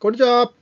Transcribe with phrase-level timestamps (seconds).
[0.00, 0.52] こんにちは。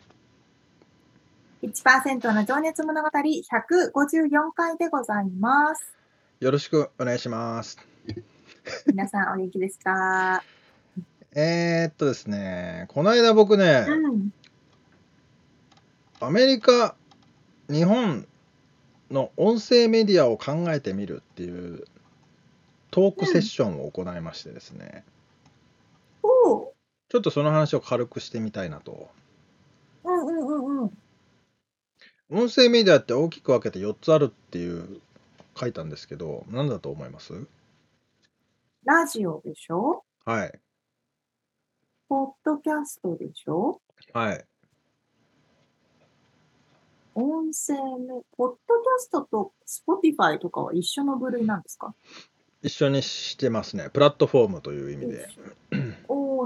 [1.63, 5.93] 1%の情熱物語154回でございます。
[6.41, 7.79] よろしくお願いします。
[8.87, 10.43] 皆さんお元気ですか？
[11.37, 14.31] えーっとですね、この間僕ね、うん、
[16.21, 16.97] アメリカ、
[17.69, 18.27] 日本
[19.11, 21.85] の音声メディアを考えてみるっていう
[22.91, 25.05] トークセッションを行いましてですね。
[26.23, 26.67] うん
[27.09, 29.11] ちょっとその話を軽くしてみたいなと。
[30.07, 30.99] うんうんうんうん。
[32.31, 35.01] 音声メディアって大きく分けて4つあるっていう
[35.59, 37.47] 書いたんですけど、何だと思います？
[38.85, 40.05] ラジオでしょ？
[40.25, 40.61] はい。
[42.09, 43.81] ポッドキャストでしょ？
[44.13, 44.45] はい。
[47.15, 51.95] 音声メ、ポッドキャストと Spotify とかは一緒の部類なんですか？
[52.63, 53.91] 一緒にしてますね。
[53.93, 55.29] プラットフォームという意味で。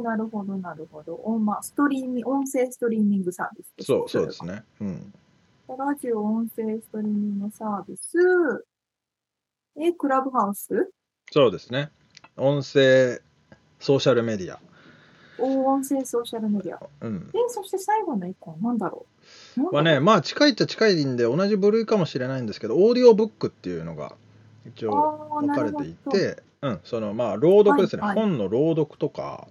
[0.01, 1.15] なるほど、なるほど。
[1.15, 4.65] おまあ、ストリーミ音声ストリーミングサービスそう、そうですね。
[4.81, 5.13] うん。
[5.69, 8.65] ラジオ音声ストリーミングサービス。
[9.79, 10.91] え、クラブハウス？
[11.31, 11.91] そうですね。
[12.37, 13.21] 音声
[13.79, 14.59] ソーシャルメディア。
[15.39, 16.81] お音声ソーシャルメディア。
[17.01, 17.27] うん。
[17.29, 18.57] で、そして最後の一個は？
[18.61, 19.07] 何だろ
[19.57, 19.75] う？
[19.75, 24.15] はね、まあ近いっちゃ近いんで同じ部類かもしれないんですけど、オーディオブックっていうのが
[24.67, 29.47] 一応分かれていて、うん、そのまあ朗読ですね、はいはい、本の朗読とか、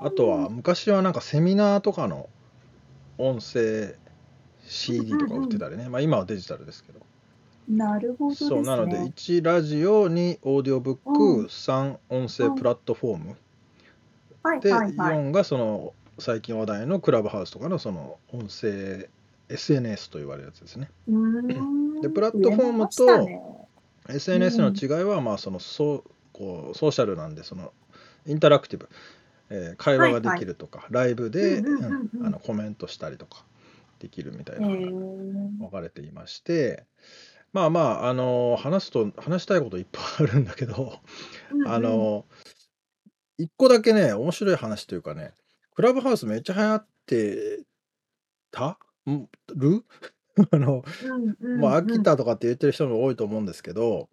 [0.00, 2.28] あとは昔はなんかセミナーとかの
[3.18, 3.94] 音声
[4.66, 7.00] CD とか売ってたりね、まあ今はデジタルですけど。
[7.68, 13.36] なるほど、ね、そうなので1ラジオ2オーディオブック、うん、3音声プラットフォーム、
[14.44, 14.84] うん、で、はい。
[14.84, 14.96] はい。
[14.96, 19.08] はい、4がその最近話題のクラブハウスとかのその音声
[19.50, 20.90] SNS と言われるやつですね。
[22.02, 23.68] でプラットフォームと
[24.08, 27.72] SNS の違いは、まあそのソこうソーシャルなんでその
[28.26, 28.88] インタラクティブ、
[29.50, 31.62] えー、会話ができるとか、はいはい、ライブで、
[32.44, 33.44] コメントしたりとか
[33.98, 36.84] できるみたいな分かれていまして、
[37.52, 41.00] まあまああの話すと話したいこといっぱいあるんだけど、
[41.52, 42.26] うんうん、あの
[43.38, 45.32] 一個だけね面白い話というかね
[45.74, 47.60] クラブハウスめっちゃ流行って
[48.50, 48.78] た？
[49.54, 49.84] る？
[50.50, 50.84] あの、
[51.40, 54.08] うんまあ、飽きたとかって言ってる人も多いと思うんですけど、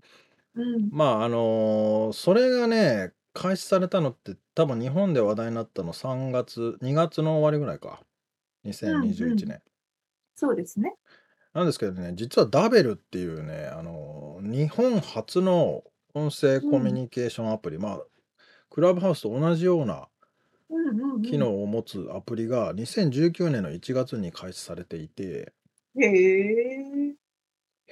[0.56, 0.90] うん。
[0.92, 8.02] まあ、あの、それがね、開始されたのって多分日本で話題になったの3月、2月の終わりぐらいか。
[8.66, 9.62] 2021年。
[10.36, 10.96] そうですね。
[11.54, 18.02] なんですけどね、実はダベルっていうね、あの、日本初の音声コミュニケーションアプリ、まあ、
[18.70, 20.10] クラブハウスと同じような
[21.24, 25.54] 機能を持つアプリが2019年の1月に開始されていて、
[25.98, 27.16] へえ。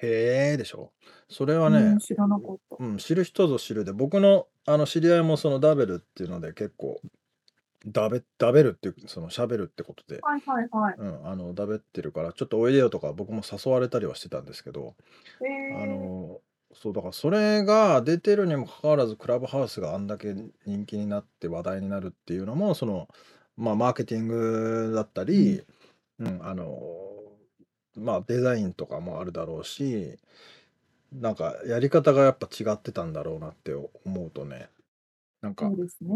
[0.07, 0.91] へえでしょ？
[1.29, 2.77] それはうね、ん、知らなかった。
[2.79, 7.01] うん、知る人ぞ知るで、僕のあの知り合いもそのダベルっていうので結構、
[7.85, 10.95] ダベ、ダベルっていう、その喋るってことで、はいはいはい。
[10.97, 14.95] うん、あの、ダベってるから、ちょっとおいでよとか僕も誘われたりはしてたんですけど、
[15.41, 15.47] あへ
[15.83, 15.87] え。
[15.87, 16.41] の、
[16.73, 20.33] そう、だからそれが出てるにもかかわらず、クラブハウスがあんだけ
[20.65, 23.09] 人気になって話題になるっていうのも、その、
[23.57, 25.57] まあ、マーケティングだったうん。
[25.57, 25.63] り、
[26.19, 26.67] うん、あの、
[27.95, 30.17] まあデザインとかもあるだろうし、
[31.11, 34.69] なんかやり方がやっぱ違ってたんだろうなって思うとね、
[35.41, 36.15] なんかそうですね。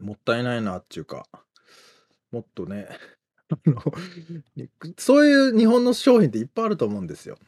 [0.00, 1.26] もったいないなっていうか、
[2.30, 2.88] もっとね、
[4.98, 7.38] そういう日本の商品っていっぱいあると思うんですよ。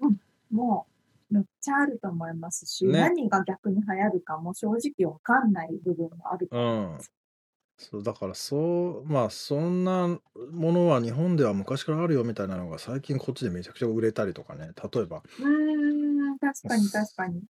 [0.00, 0.20] うん、
[0.50, 0.86] も
[1.30, 3.00] うめっちゃあると思いますし、ね。
[3.00, 7.12] 何が逆に流行るかも正直わかんない部分もあると思います。
[7.78, 10.08] そう、だからそう、まあそんな
[10.50, 15.22] ものは日本では昔からあるよみたいなのが最近こっちでめちゃくちゃ売れたりとかね、例えば。
[15.38, 17.42] うーん、確かに確かに。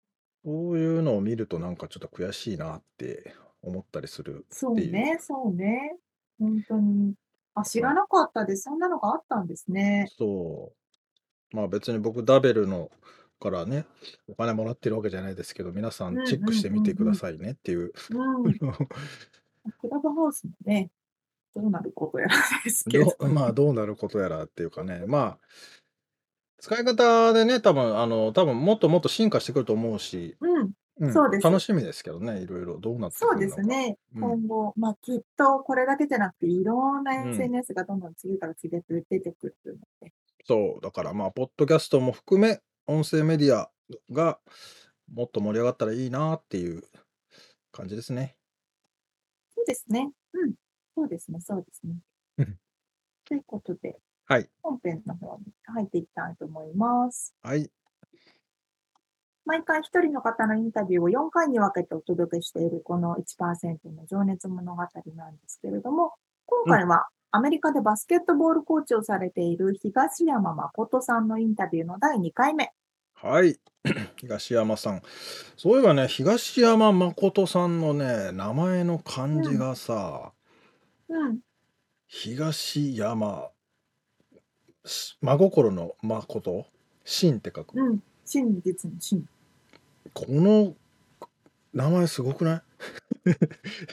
[0.45, 4.75] そういうのを見るとなんかちょっと悔しいなって思ったりするそう。
[4.75, 5.97] ね、そうね。
[6.39, 7.15] 本当に。
[7.55, 8.65] あ、知らなかったです。
[8.65, 10.09] そんなのがあったんですね。
[10.17, 10.73] そ
[11.53, 11.57] う。
[11.57, 12.91] まあ別に僕ダベルの
[13.41, 13.87] からね、
[14.29, 17.93] お金もらってるわけじゃないですけど、皆さんチェックしてみてくださいねっていう。
[18.11, 18.53] うん。
[19.73, 20.91] クラブハウスもね、
[21.55, 23.17] どうなることやらですけど。
[23.33, 25.39] まあどうなることやらっていうかね、まあ、
[26.59, 30.73] 使い方でね、多分あの、多分もっともっと進化してくると思うし、うん。
[31.01, 31.45] うん、そうです。
[31.45, 33.97] 楽しみですけどね、いろいろどうなってくるそうですね。
[34.15, 40.13] うん、今後、まあきっとこれだけじゃなくて、いろんな SNS がどんどん次から次へと出てくるので。
[40.45, 43.71] そう、だからまあ、ポッドキャストも含め、音声メディア
[44.11, 44.41] が
[45.13, 46.83] もっと盛り上がったらいいなっていう
[47.71, 48.38] 感じですね。
[49.69, 50.11] ですね。
[50.33, 50.55] うん。
[50.97, 51.95] そうですね、そうですね。
[53.25, 54.49] ということで、はい。
[54.63, 57.35] 本編の方に入っていきたいと思います。
[57.43, 57.71] はい。
[59.45, 64.83] 毎回一人の方のインタビューを4回に分けてお届けしているこの1%の情熱物語
[65.15, 66.15] なんですけれども、
[66.47, 72.73] 今回はアメリカでバスケットボールコーチをされている東山誠さんのインタビューの第2回目。
[73.23, 73.59] はい。
[74.17, 75.03] 東山さん。
[75.57, 80.33] そういえばね、東山誠さんのね、名前の漢字がさ、
[81.09, 81.39] うん。
[82.07, 83.51] 東山、
[84.85, 86.67] 真心の誠、
[87.05, 87.75] 真って書く。
[87.75, 88.03] うん。
[88.25, 89.27] 真実の真。
[90.15, 90.75] この
[91.75, 92.63] 名前すごくな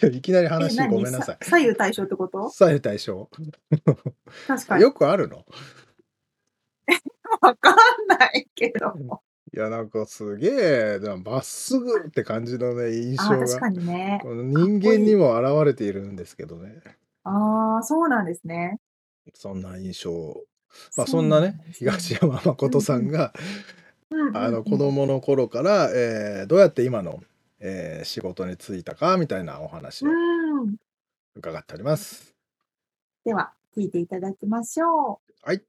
[0.03, 0.07] い？
[0.17, 1.37] いきなり話ごめんなさい。
[1.41, 2.49] 左右対称ってこと？
[2.51, 3.29] 左右対称。
[4.47, 4.83] 確かに。
[4.83, 5.45] よくあるの？
[7.41, 7.75] わかん
[8.07, 9.21] ないけど。
[9.53, 13.47] いや、なんかすげえ、まっすぐって感じのね、印象が。
[13.47, 14.19] 確かにね。
[14.21, 16.81] この人間にも現れているんですけどね。
[17.23, 18.79] ああ、そうなんですね。
[19.33, 20.43] そんな印象。
[20.97, 23.33] まあそんなね、東山誠さんが、
[24.33, 27.21] あの子供の頃から、えー、どうやって今の、
[27.59, 30.09] えー、仕事に就いたかみたいなお話を
[31.35, 32.35] 伺っております。
[33.23, 35.47] では聞いていただきましょう。
[35.47, 35.61] はい。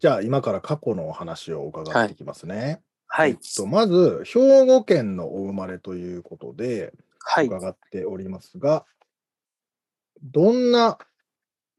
[0.00, 2.82] じゃあ今から過去のお話を伺っていきますね。
[3.08, 3.30] はい。
[3.30, 8.84] えっと、まず、兵庫県のお生まれということで、はい、伺っておりますが、
[10.22, 10.98] どんな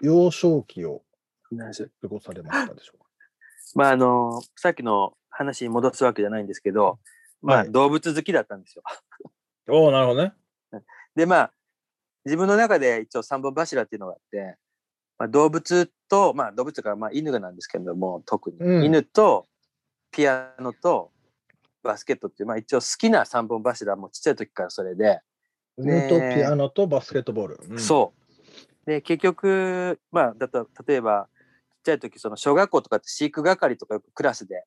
[0.01, 1.04] 幼少期を
[2.01, 3.06] 過ごされましたでしょうか？
[3.75, 7.00] まあ、あの、さっきの話に戻すわけじゃないんですけど、
[7.42, 8.83] まあ、動物好きだったんですよ。
[9.69, 10.33] おおなるほどね。
[11.15, 11.54] で、まあ、
[12.25, 14.57] 自分の中で一応三本柱っていうのがあって、
[15.19, 19.48] まあ、動物と、まあ、動物がまあ犬なんですけれども特に、うん、犬と
[20.12, 21.12] ピアノと
[21.83, 25.19] バスケットっていう、まあ、一応好きな三本柱もちっちゃい時からそれで。
[25.77, 28.13] 犬とピアノとバスケットボール、うん、そ
[28.86, 28.86] う。
[28.86, 31.27] で結局まあだと例えば
[31.69, 34.65] ちっちゃい時その小学校とかって飼育係とかよくクラスで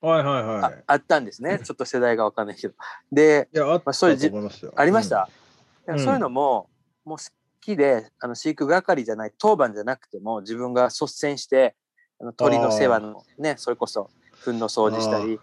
[0.00, 1.60] はいはいはい、あったんですね。
[1.64, 2.74] ちょっと世代が分かんないけど。
[3.10, 4.30] でいやあ,、まあ、そういうじ
[4.76, 5.30] ありました、
[5.86, 6.68] うん、そういうのも
[7.06, 7.18] もう
[7.64, 11.74] きであの飼育係じゃない当番じゃなくても自分が率先して
[12.20, 14.10] あの鳥の世話のねそれこそ
[14.44, 15.40] 糞の掃除したり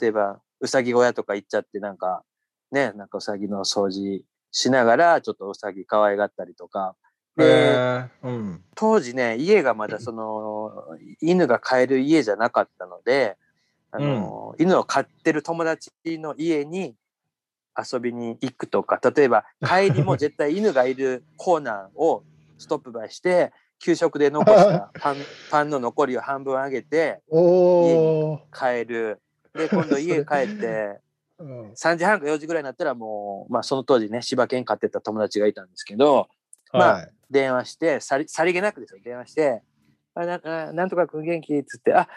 [0.00, 2.22] 例えばうさぎ小屋とか行っちゃってなんか
[2.70, 4.22] ねなんかうさぎの掃除
[4.52, 6.94] しながらちょっとうさぎ可愛がったりとか。
[7.36, 10.72] で、うん、当時ね家がまだその
[11.20, 13.36] 犬が飼える家じゃなかったので
[13.90, 16.94] あの、うん、犬を飼ってる友達の家に
[17.76, 22.24] 遊びに行くとか例えば帰りも 絶対犬がいるコーナーを
[22.58, 25.16] ストップバイして給食で残した パン
[25.50, 29.20] パンの残りを半分あげて家に帰る。
[29.54, 31.00] で今度 家帰って
[31.40, 36.28] 3時半か4時ぐらいになったらもう、まあ、その当時ね柴犬飼ってた友達がいたんですけど、
[36.72, 39.62] まあ、電話してさりさりげなくですよ電話して
[40.14, 42.08] 「あななんとかくん元気?」っつって「あ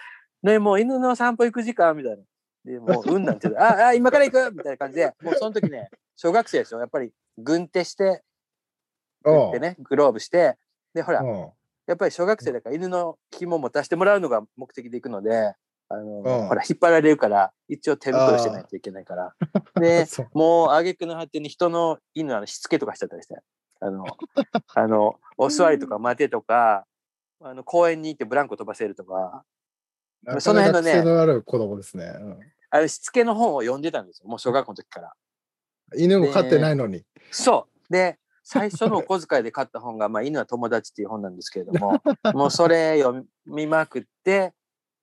[0.43, 2.23] ねもう犬の散歩行く時間」みたいな。
[2.69, 4.51] で、もう、うんなんて言うあ、あ、今から行く！
[4.51, 6.79] みたいな感じで、もうその時ね、小学生ですよ。
[6.79, 8.21] やっぱり、軍手して、
[9.23, 10.55] 軍手ね、グローブして、
[10.93, 11.23] で、ほら、
[11.87, 15.55] やっぱり小学生だから犬の紐持たせてもらうのが目的で行くので、
[15.89, 19.33] あの、ほら、引っ張られるから、一応手袋してないといけないから。
[19.81, 23.35] で、 もう、挙句の果てに人の犬、あの、しつけとかしちゃったりして、
[23.79, 24.05] あの、
[24.75, 26.85] あの、お座りとか待てとか、
[27.41, 29.43] あの、公園に行ってブランコ飛ばせるとか、
[30.39, 32.05] その辺のね、のある子供ですね。
[32.05, 34.29] うん、あれ、しつけの本を読んでたんですよ。
[34.29, 35.13] もう小学校の時から。
[35.95, 37.03] 犬も飼ってないのに。
[37.31, 37.93] そう。
[37.93, 42.01] で、最初のお小遣いで買った本が、まあ、犬は友達っていう本なんですけれども、
[42.33, 44.53] もうそれ読みまくって、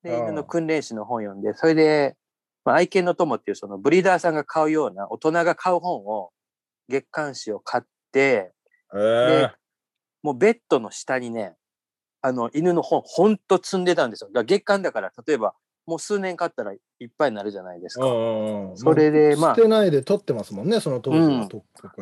[0.02, 2.16] で、犬の訓練士の本読んで、それで、
[2.64, 6.32] まあ、愛犬の友っていうそのブリーダーさんが買うような大人が買う本を、
[6.88, 8.52] 月刊誌を買って、
[8.92, 9.52] えーで、
[10.22, 11.56] もうベッドの下にね、
[12.22, 14.28] あの犬の本、ほんと積んでたんですよ。
[14.28, 15.54] だから月間だから、例えば、
[15.86, 18.04] もう数年飼ったらいっぱいになるじゃないですか。
[18.04, 21.24] うんうんうんそれでまあ捨てないで取ってますもんね、その当時は。
[21.26, 21.48] うん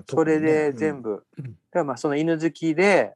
[0.09, 1.03] それで全。
[1.03, 1.25] 部。
[1.37, 3.14] だからまあその犬好きで、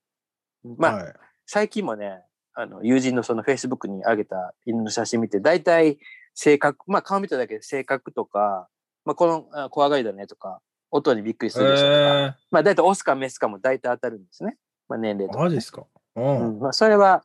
[0.65, 1.15] まあ、はい
[1.47, 2.23] 最近もね、
[2.53, 5.99] あの友人のそのフェイスブックに上げた犬の写真見て、大体
[6.35, 8.69] 性格、まあ顔見ただけで性格とか、
[9.07, 10.61] まあこのあ怖がりだねとか、
[10.91, 14.59] 音にびっくりするでしょとか、えまあ大体オスかメスかも大体当たるんですね。
[14.89, 15.45] まあ年齢ー、とか、ね。
[15.45, 15.87] マジですか？
[16.17, 16.21] う。
[16.21, 17.25] うんん、まあそれは、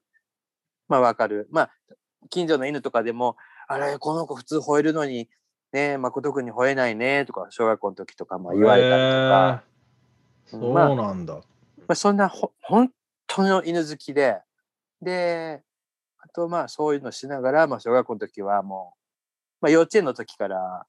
[0.88, 1.47] まあわかる。
[1.51, 1.71] まあ
[2.29, 3.37] 近所の犬とかでも、
[3.67, 5.29] あれ、この子普通吠えるのに、
[5.71, 9.73] ね、誠くんに吠えないねとか、小学校の時とかまあ言われたりとか、えー
[10.45, 11.35] そうまあなんだ。
[11.35, 11.41] ま
[11.89, 12.91] あ、そんなほ本
[13.27, 14.39] 当の犬好きで、
[15.01, 15.63] で、
[16.19, 18.93] あとまあそういうのしながら、まあ小学校の時はも
[19.61, 20.85] う、まあ幼稚園の時から、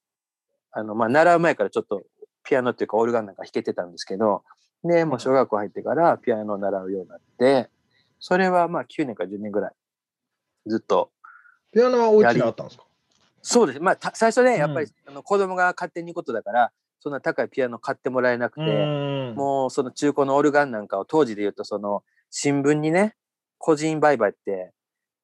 [0.73, 2.03] あのまあ習う前からちょっと
[2.43, 4.43] ピアノっていうかオルガンなんか弾けてたんですけど、
[4.83, 7.71] で、もう小学校入ってからピアノを習うようになって、
[8.19, 9.73] それはまあ9年か10年ぐらい、
[10.67, 11.11] ずっと。
[11.75, 12.85] ピアノはお家にあったんですか？
[13.43, 13.81] そうです。
[13.81, 19.35] まあた最初ね、やっぱり、うあの子供が勝手に行くことだから、そんな高いピアノ買ってもらえなくて、うん。
[19.35, 23.17] もうその中古のオルガンなんかを当時で言うとその新聞にね
[23.59, 24.73] 個人売買って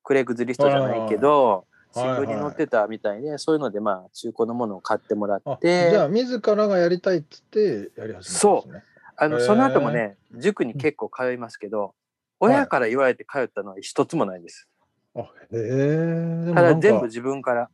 [0.03, 8.75] クレグズリストじゃないけど新はいはい聞に載ってたみたいでそういうのでまあ中古のものを買ってもらあってじゃあ自らがやりたいっつってやり始めたんですね。
[8.75, 8.83] へー
[9.17, 11.95] あのその後もね塾に結構通いますけど
[12.39, 14.69] 親から言われて通ったのは一つもないです。
[15.15, 15.57] あへえ。
[15.57, 17.71] でもただ全部自分から。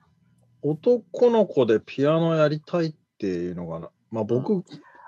[0.62, 4.64] 男の子でピアノやりたいっていうのがな、まあ僕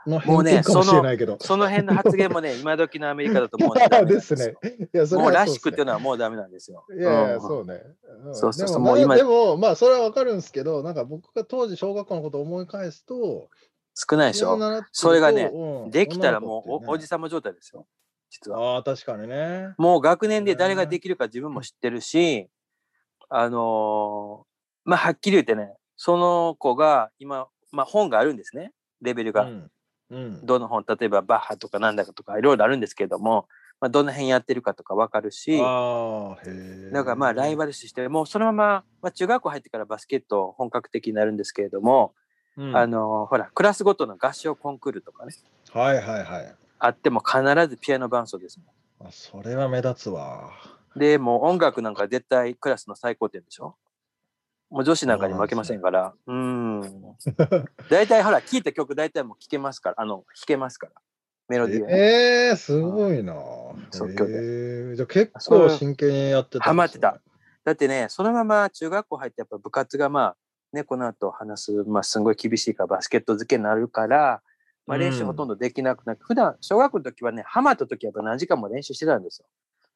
[0.07, 1.37] の偏見かもしれないけど。
[1.41, 4.55] その辺の発言もね 今時のアメリカだともうんですね。
[4.95, 6.85] いや、それもうらしくっていうのはもうダメなんですよ。
[6.91, 7.75] いやいや、うんそうね。
[7.75, 13.49] んそうそうそうでも今でも、まあ、それはわかるんですけど、なんか僕が当時小学校のことを思い返すと、
[13.95, 14.59] 少ないでしょ。
[14.93, 17.87] それがねうんできたらもうおじさま状態ですよ。
[18.31, 18.75] 実は。
[18.75, 19.75] ああ、確かにね。
[19.79, 22.49] もう学年で誰ができるか自分も知ってるし、
[23.29, 24.49] あのー
[24.85, 29.43] まあはっきり言ってね、その子が今、まあ本があるんですね、レベルが。
[29.43, 29.71] うん。
[30.11, 30.47] うん。
[30.47, 33.47] どの本、例えばバッハとかなんだかとかいろいろあるんですけれども、
[33.81, 36.91] まあどの辺やってるかとかわかるし、ああ、へえ。
[36.91, 42.15] だからまあライバル視して、もうそのまま、まあ中学校入ってからバスケット本格的になるんですけれども、
[42.57, 45.35] うんあのーほら、クラスごとの合唱コンクールとかね、
[45.73, 46.55] はいはいはい。
[46.79, 48.65] あっても必ずピアノ伴奏ですも
[49.05, 49.09] ん。
[49.09, 50.51] あそれは目立つわ。
[50.97, 53.77] で、もう音楽なんか絶対クラスの最高点でしょ？
[54.71, 56.15] もう女子なんかに負けませんから。
[56.27, 57.17] うーん。
[57.91, 60.93] 大体ほら、聴いた曲大体もう聴けますから、あの、弾けますから。
[61.49, 63.35] メロディーはね、ええー、すごいな。
[63.91, 67.19] 即興でへえじゃあ結構真剣にやってたね、ハマってた
[67.65, 70.37] だってね、そのまま中学校入ってやっぱ部活がまあ、
[70.75, 74.43] ね、この後話す、まあすごい厳しいからバスケット漬けになるから、
[74.89, 79.41] まあ練習ほとんどできなくなって、普段小学校の時はね、ハマった時はやっぱ何時間も練習してたんです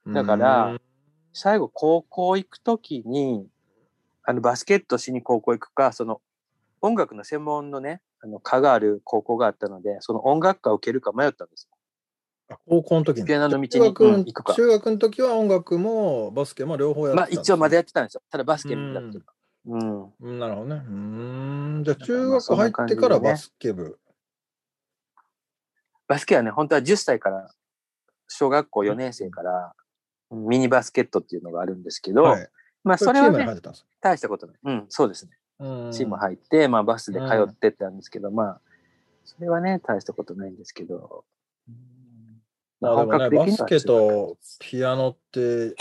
[0.07, 0.13] よ。
[0.13, 0.81] だからうん
[1.35, 3.47] 最後高校行く時に
[4.23, 6.21] あのバスケットしに高校行くかその
[6.83, 11.71] 音楽の専門のねあの科がある高校があったのでその音楽科を受けるか迷ったんです
[12.51, 13.27] あ高校の時に。
[13.27, 19.25] ピアノの道に行くか中学の時は音楽もバスケも両方やってまあたんですね一応まだやってたんですよただバスケになってる
[19.67, 20.83] うんうんなるほどね。
[20.85, 21.83] うーん。
[21.85, 23.99] じゃあ中学入ってからバスケ部。
[26.13, 27.51] バスケはね本当は10歳から
[28.29, 29.73] 小学校4年生から
[30.31, 32.49] ミニバスケットっていうのがあるんですけど、はい。
[32.85, 33.47] まあそれはね
[34.01, 38.61] 大したことないうんそうですねかチーム入って、まあ、バスで通ってったんですけど、まあ、
[39.25, 41.25] それはね、大したことないんですけど。
[42.81, 45.77] まあでもね、バスケとピアノって、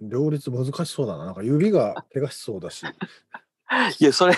[0.00, 1.26] 両立難しそうだな。
[1.26, 2.84] なんか指が怪我しそうだし。
[4.00, 4.34] いや、それ、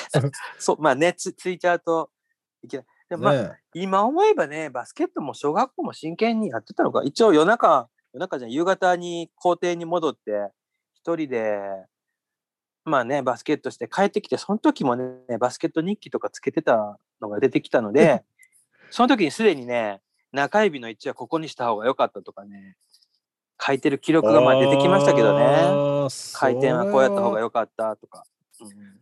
[0.59, 2.11] そう、まあね、つついちゃうと
[2.65, 2.87] いけない。
[3.13, 7.03] でもまあ、ね今思えばね、バスケットも小学校も真剣にやってたのか。
[7.05, 10.49] 一応夜中、夜中じゃん夕方に校庭に戻って、
[10.95, 11.59] 一人で、
[12.87, 18.25] まあね、バスケットして帰ってきて、その時もね、バスケット日記とかつけてたのが出てきたので、
[18.91, 20.01] その時にすでにね、
[20.33, 22.77] 中指の位置はここにした方が良かったとかね、
[23.61, 25.45] 書いてる記録がまあ出てきましたけどね。
[25.45, 28.25] ね回転はこうやった方が良かったとか。
[28.61, 29.02] うん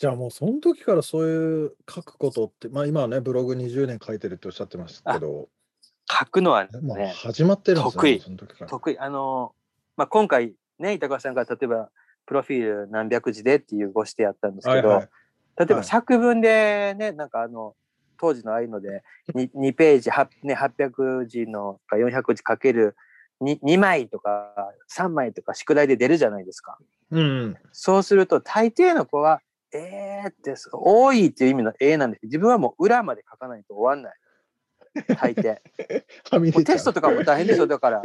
[0.00, 5.50] じゃあもうその時からそういう書くことって、まあ今はね、ブログ20年書いてるっておっしゃってましたけど、
[6.10, 8.70] 書くのはもうね、始まってるんですよ得意その時から。
[8.70, 8.98] 得意。
[8.98, 9.54] あの、
[9.98, 11.90] まあ、今回ね、板川さんが例えば、
[12.24, 15.08] プロフィール何百字でっていうご指定やったんですけど、はいはい
[15.58, 17.74] 例えばはい作文でね、なんかあの、
[18.18, 19.02] 当時のああいうので
[19.36, 22.96] 2, 2ページ、はね、800字のか400字かける
[23.42, 24.54] 2, 2枚とか
[24.90, 26.78] 3枚とか宿題で出るじゃないですか。
[27.10, 27.56] うん。
[27.72, 29.42] そうすると大抵の子は、
[29.72, 34.16] えーって、多いっていう意味のえーなんです自分はもう裏まで書かないと終わんない。
[34.94, 35.62] 履いて。
[36.30, 37.66] はみ出ちゃうもうテストとかも大変ですよ。
[37.66, 38.02] だから、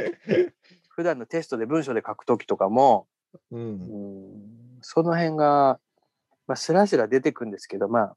[0.90, 3.08] 普段のテストで文章で書くときとかも、
[3.52, 3.58] う。
[3.58, 5.80] うんんその辺が、
[6.48, 8.16] まあ、スラスラ出てくんですけど、まあ、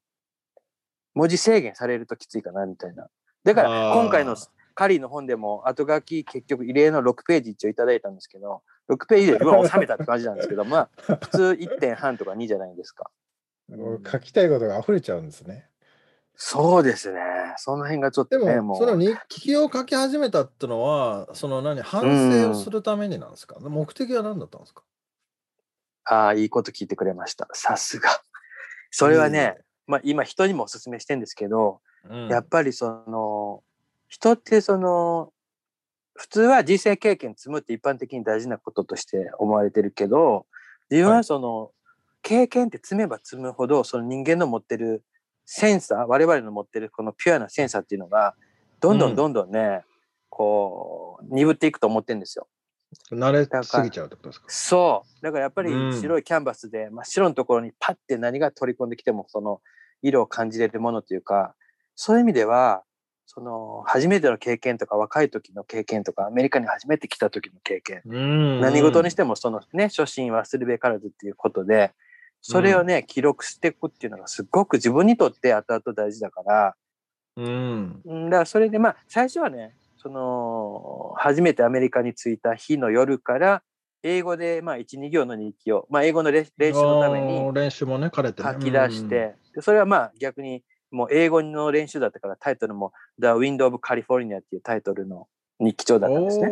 [1.14, 3.08] 文字制限されるときついかな、みたいな。
[3.44, 4.36] だから、今回の
[4.74, 10.90] カリーの本でも、後書き結局異例の6ページ一応いただいたんですけど、6ページで自分は収めたって感じなんですけど、まあ、
[11.20, 13.10] 普通1点半とか2じゃないですか。
[13.70, 15.68] 書きたいことが溢れちゃうんですね。
[16.34, 17.20] そうですね。
[17.56, 18.98] その辺がちょっとね、でも、もそのう。
[18.98, 24.84] 日記を書き始めたってのは、その何、反省をするためになんですか、目的は何だったんですか？
[26.04, 27.48] ああ、いいこと聞いてくれました。
[27.52, 28.08] さすが。
[28.90, 33.62] それはね、まあ今人にもお勧めしてんですけど、うん、やっぱりその、
[34.06, 35.32] 人ってその、
[36.14, 40.46] 普通は人生経験積むって一般的に大事なこととして思われてるけど、
[40.90, 41.72] 自分ははいその、
[42.22, 45.04] 経験って積めば積むほど、その人間の持ってる
[45.44, 48.34] センサー、我々の持ってるこのピュアなセンサーっていうのが、
[48.80, 49.82] どんどうんんどんどんね、
[50.28, 52.48] こう、鈍っていくと思ってるんですよ。
[53.12, 54.46] 慣れすぎちゃうってことですか？
[54.48, 55.22] そう。
[55.22, 59.60] だからやっぱりうん白いキャンバスで真っ白のところにパッて何が取り込んできてもその
[60.00, 61.54] 色を感じれるものというか、
[61.96, 62.84] そういう意味では、
[63.26, 71.92] その初めての経験とか若い時の経験とかアメリカに初めて来た時の経験、うん何事にしてもそのね、初心忘るべからずっていうことで、
[72.40, 76.74] それをね、記録していくっていうのがすごく自分にとって後々大事だから、
[77.36, 78.00] うん。
[78.04, 83.62] うんだからそれでまあ最初はねその初めてアメリカに着いた日の夜から
[84.02, 88.10] 英語でまあ12行の日記を、まあ、英語の練練習のためあにー練習もね。
[88.12, 88.22] 書
[88.58, 95.28] き出して、でそれはまあ逆にもう英語の練習だったからタイトルも「The Wind of California」っていうタイトルの
[95.60, 96.46] 日記帳だったんですね。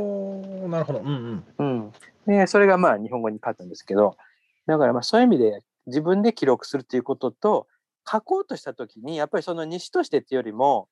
[0.68, 1.00] なるほど。
[1.00, 1.64] うんうん。
[1.64, 1.92] うん、
[2.26, 4.16] でそれがまあ日本語に変わったんですけど
[4.66, 7.66] だからまあそういう意味で自分で記録するということと
[8.10, 10.88] 書こうとした時にやっぱりその西としてっていうよりも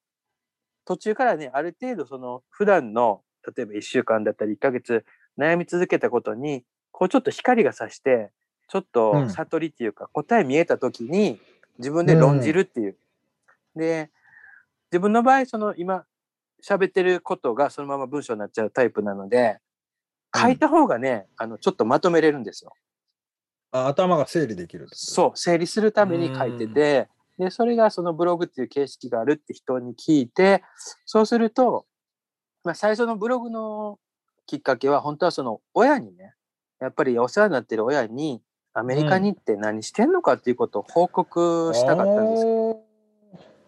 [0.84, 3.22] 途中からねある程度その普段の
[3.56, 5.04] 例えば1週間だったり1ヶ月
[5.38, 8.30] 悩み続けたことにこうちょっと光がさして
[8.68, 11.40] ちょっうとん悟りっていうか答え見えた時に
[11.78, 12.96] 自分で論じるっていう。
[13.76, 14.10] で
[14.92, 16.04] 自分の場合その今
[16.62, 19.58] 喋ってることがそのまま文章になっちゃうタイプなので
[20.36, 22.72] 書いた方がね、あのちょっとまとめれるんですよ。
[23.74, 27.08] あ頭が整理できるそう整理するために書いてて
[27.38, 30.62] でそれがそのブログっていう形式があるって人に聞いて
[31.04, 31.84] そうすると、
[32.62, 33.98] まあ、最初のブログの
[34.46, 36.34] きっかけは本当はその親にね
[36.80, 38.40] やっぱりお世話になってる親に
[38.74, 42.48] アメリカに行って何してんのかっていうことを報告したかったんですよ。
[42.48, 42.94] おー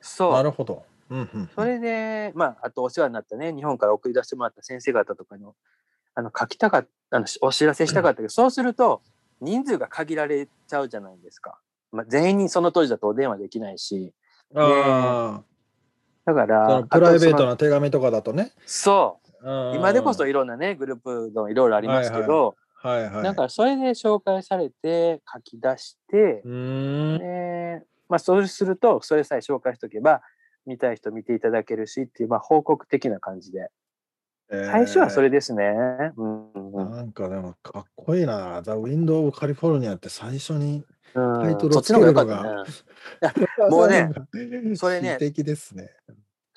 [0.00, 0.32] そう。
[0.32, 0.84] なるほど。
[1.10, 1.50] うんうんうん。
[1.54, 5.54] それで、まあ、あとお世話になったね、日本から送り出してもらった先生方とかの、
[6.14, 9.02] あの、書きたかった、あの、お知らせしたかったけど、そうすると、
[9.40, 11.58] 人数が限られちゃうじゃないですか。
[11.92, 14.12] まあ、全員にその当時だとお電話できないし、
[14.54, 15.42] あ
[16.24, 18.52] だから、のプライベートな手紙とかだとね。
[18.66, 23.22] そう、今でこそはいろんなね、グループのいろいろありますけはいど、はいはい。
[23.22, 27.18] なんかそれで紹介されて書き出してう、ーん。
[27.18, 30.22] で、まあ、そうすると、それさえ紹介しておけば、
[30.66, 33.70] 見たい人見ていただけるしっていう、まあ、報告的な感じで。
[34.48, 35.64] 最初はそれですね。
[36.16, 38.62] うんうんうんなんかでもかっこいいな。
[38.62, 42.68] The Wind of California って最初にうんタイトルをそっちの方が良か
[43.22, 43.46] ったね。
[43.70, 44.10] もうね
[44.76, 45.90] それね素敵ですね。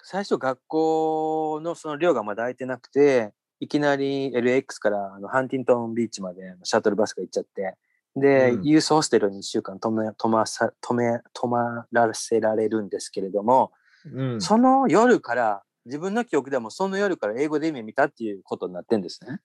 [0.04, 7.76] 最初学校のその寮がまだ空いてなくて、いきなり LX からあのハンティントンビーチまでシャトルバスが行っちゃって、
[8.16, 13.72] で、うんユースホステルに1週間泊め泊まさ泊め泊まらせられるんですけれども、
[14.12, 14.42] うん。
[14.42, 19.40] その夜から、自分の記憶でもその夜から英語で夢見たっていうことになってんですね。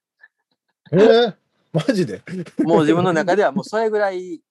[0.93, 1.35] えー、
[1.73, 2.23] マジで？
[2.63, 4.43] もう自分の中ではもうそれぐらい、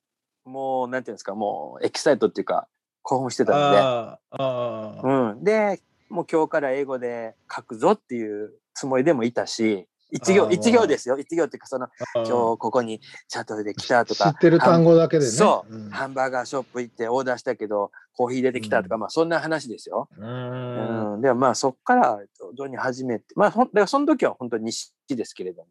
[0.43, 2.67] もうなんていうんですか、もうエキサイトっていうか
[3.03, 5.32] 興奮してたので、ああ、ああ。
[5.32, 5.43] うん。
[5.43, 5.79] で、
[6.10, 11.17] もう今日から英語で書くぞっていうつもりでもいたし、一行、一行ですよ。
[11.17, 15.32] 一行っていうか、その、あ今日ここにチャトルで来たとか、知ってる単語だけでね。
[15.32, 20.08] そう、んハンバーガーショップ行ってオーダーしたけど、コーヒー出てきたとか、うんまあそんな話ですよ。
[20.17, 21.13] うーん。
[21.15, 21.21] うん。
[21.21, 25.65] で、まあそっから徐々に始めて、まあほん、だからその時は本当に西ですけれど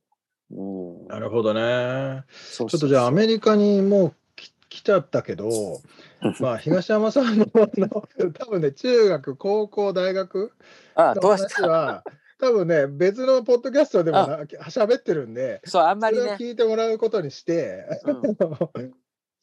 [0.50, 1.02] も。
[1.04, 1.06] うん。
[1.06, 2.24] なるほどね。
[2.28, 5.48] そうちょっとじゃあアメリカにもうき来ちゃったけど、
[6.40, 10.52] まあ東山さんの多分ね中学高校大学
[10.94, 12.04] あ、のどうし話たは
[12.42, 16.36] 多分ね別のポッドキャストでもな喋ってるんでそう、あんまそれをりね。
[16.40, 18.22] 聞いてもらうことにして、うん。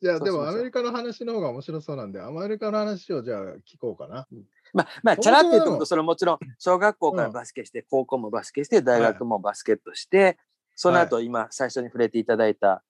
[0.02, 0.42] じゃあでそうそうそう。
[0.42, 4.28] もアメリカの話の方が面白そうなんでアメリカの話をじゃあ聞こうかな。
[4.74, 5.86] まあ、まあ、チャラって言うとそもそもでも。
[5.86, 10.38] それもちろん、小学校からバスケして、高校もバスケして、大学もバスケットして、
[10.76, 12.84] その後、今、最初に触れていただいた、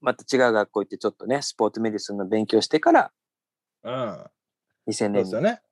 [0.00, 3.12] また違う学校行って、ちょっとね、スポーツメディスンの勉強してから、
[3.84, 5.62] うん、2000そう年に、ですよね。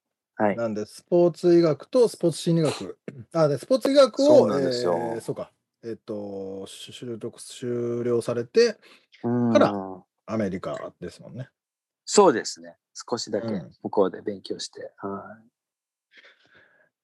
[0.43, 0.57] はい。
[0.57, 2.99] なんで、スポーツ医学とスポーツ心理学。
[3.33, 5.53] あ、で、スポーツ医学を、そうなんですよえーそうか。
[5.85, 8.77] えっ、と、修了修了されて、
[9.23, 9.73] うんから
[10.27, 11.49] アメリカですもんね。
[12.05, 12.77] そうですね。
[12.95, 14.93] 少しだけうん向こうで勉強して。
[14.99, 15.39] は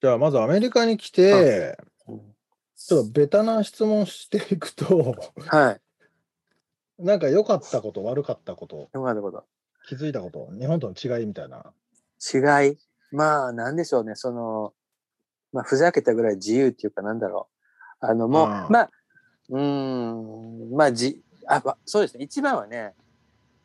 [0.01, 1.77] じゃあ、まずアメリカに来て、
[2.77, 5.15] ちょっとベタな質問していくと、
[5.47, 5.81] はい。
[7.05, 9.45] なんか良かったこと、悪かったこと、よかったこと。
[9.89, 11.73] 気づいたこと、日本との違いみたいな。
[12.33, 12.39] 違
[12.71, 12.79] い？
[13.13, 14.15] まあ、なんでしょうね。
[14.15, 14.73] その、
[15.53, 17.49] まあ、ふざけたぐらい自由っていうかなんだろ
[18.03, 18.07] う。
[18.07, 18.91] あの、もう、まあ、
[19.51, 22.25] うーん、まあ、じ、あ、まそうですね。
[22.25, 22.95] 一番はね、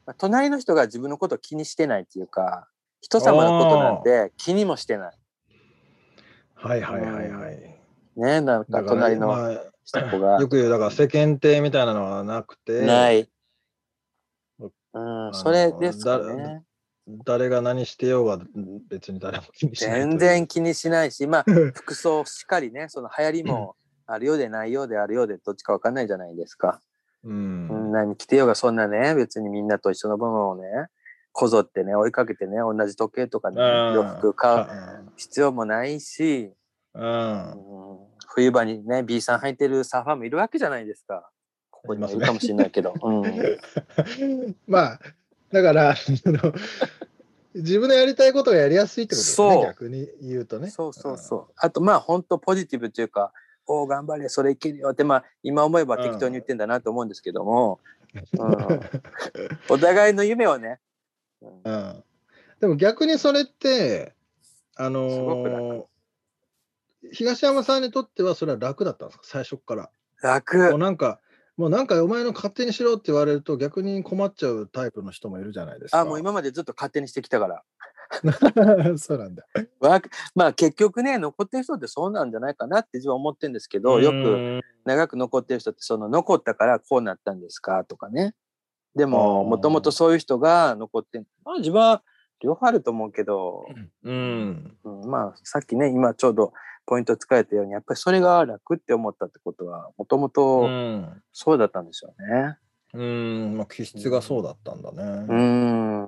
[0.05, 2.67] まあ、隣の人が自分のことを気にしてないっていうか、
[3.01, 5.17] 人様のことなんて気にもしてない。
[6.55, 7.79] はいはいはいはい。
[8.15, 9.49] ね、なんか隣のま
[9.83, 13.29] 人があ、よく言う、だから世間体みたいなのはなくて、ない。
[14.59, 16.63] ううん、それですかね。
[17.07, 18.39] 誰が何してようが
[18.89, 19.99] 別に誰も気にしない。
[19.99, 26.79] 全然気にしないし、まあ、服装しっかりね、その流行りもあるようでないようであるようで、どっちかわかんないじゃないですか。
[27.23, 27.91] ううんん。
[27.91, 30.63] 何着てようがそんなね、別にみんなと一緒のものをね、
[31.33, 36.51] こぞってね、追いかけてね、同じ時計とかね、うん洋服買うあ必要もないし、
[36.93, 37.51] うん。
[37.51, 41.29] うん冬場にね、B さん履いてるサーファーもいるわけじゃないですか。
[41.69, 42.95] ここにもいるかもしれないけど。
[42.99, 43.23] うん、
[44.67, 44.99] まあ、
[45.53, 45.95] だから、
[47.53, 50.71] 自分のやりたいことがやりやすいってことですね、逆に言うとね。
[50.71, 51.53] そうそうそう。
[51.55, 53.31] あと、まあ、本当ポジティブというか、
[53.67, 57.79] おお、頑張れ、それいけるよって、まあ、今思えば適当に言ってんだなと思うんですけども、
[58.37, 58.79] うん
[59.69, 60.79] お互いの夢をね、
[61.41, 62.03] うんうん。
[62.59, 64.13] でも逆にそれって、
[64.75, 65.85] あのー
[67.11, 69.89] 東山さんにとってはそれは楽だったんですか、最初から。
[70.21, 70.77] 楽。
[70.77, 71.19] なんか、
[71.57, 75.99] もうなんかお前の勝手にしろって言われると逆に困っちゃうタイプの人もいるじゃないですか。
[75.99, 77.63] あ、もう今までずっと勝手にしてきたから。
[78.97, 79.45] そうなんだ。
[79.79, 80.01] わ
[80.35, 87.83] まあ結局ね残ってる人ってそうなんじゃないかなって自分は思ってるんですけどよく長く残ってる人ってその残ったからこうなったんですか？
[87.85, 88.35] とかね
[88.95, 92.03] でももともとそういう人が残ってんまあ自分は
[92.39, 93.65] 両方あると思うけど、
[94.03, 94.77] うん。
[94.83, 96.53] うん、まあさっきね今ちょうど
[96.85, 101.21] ポイント使えたようにやっぱりそれが楽って思ったってことはもともうとん。
[101.31, 102.57] そうだったんでしょうね。
[102.93, 103.57] うん。
[103.57, 105.03] まあ、気質がそうだったんだうね。
[105.03, 106.03] ん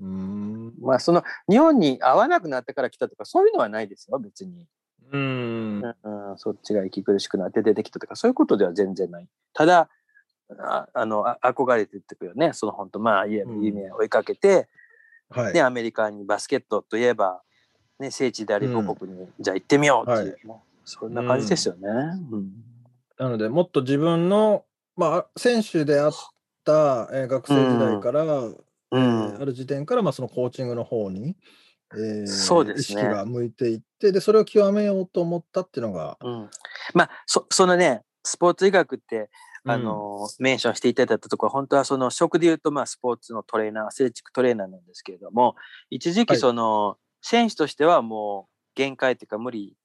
[0.00, 0.74] うん。
[0.80, 4.66] まあその日本に合わなくなったから来たとかそういうのはないですよ別に。
[5.10, 5.82] うん。
[5.82, 9.28] うん、そっちが息苦しくなって出てきたとかそういうことでは全然ない。
[9.54, 9.88] ただ
[10.60, 14.68] ああのあ憧れてってくよねその本当まあ夢を追いかけて、
[15.30, 15.54] はい。
[15.54, 17.42] ねアメリカにバスケットといえば、
[17.98, 18.86] ね、聖地でありうん。
[18.86, 20.60] 母国に、じゃあ行ってみようっていう、はい。
[20.84, 21.88] そんな感じですよね。
[22.30, 22.52] うん。
[23.18, 24.64] なので、もっと自分の、
[24.96, 26.12] まあ、選手であっ
[26.64, 28.54] た、えー学生時代から、うん。
[28.92, 31.36] えーある時点から、まあ、そのコーチングの方に、
[31.94, 33.00] えーそうですね。
[33.00, 36.50] 意識が向いていってで、それを極めようと思ったっていうのが、うん。
[36.94, 39.30] まあそそのねスポーツ医学って
[39.64, 45.56] あの、メンションしていただいたところ本当はその職で言うとまあスポーツのトレーナーアスレチックトレーナーなんですけれども
[45.90, 46.38] 一時期はい。
[46.38, 49.76] その、選手としてはもう限界っていうか無理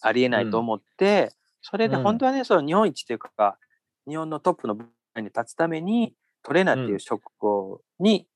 [0.00, 2.02] ありえないと思って、それでうん。
[2.02, 3.56] 本当はねその日本一というか
[4.06, 8.26] 日本のトップの舞台に立つためにトレーナーっていう職業に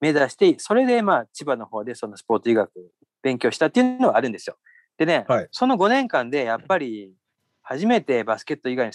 [0.00, 2.70] 目指して、それでまあ千葉の方でそのスポーツ医学
[3.22, 4.56] 勉強したっていうのはあるんですよ。
[4.96, 5.48] でね、はい。
[5.50, 7.12] その5年間でやっぱり
[7.62, 8.90] 初めてバスケット以外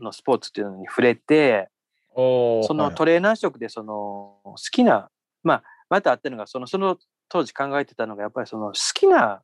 [0.00, 1.68] のスポーツっていうのに触れて、
[2.14, 5.08] そのはいトレーナー職でその好きな、
[5.42, 6.96] まあ、またあったのが、その、その
[7.28, 9.42] 当時考えてたのが、やっぱりその好きな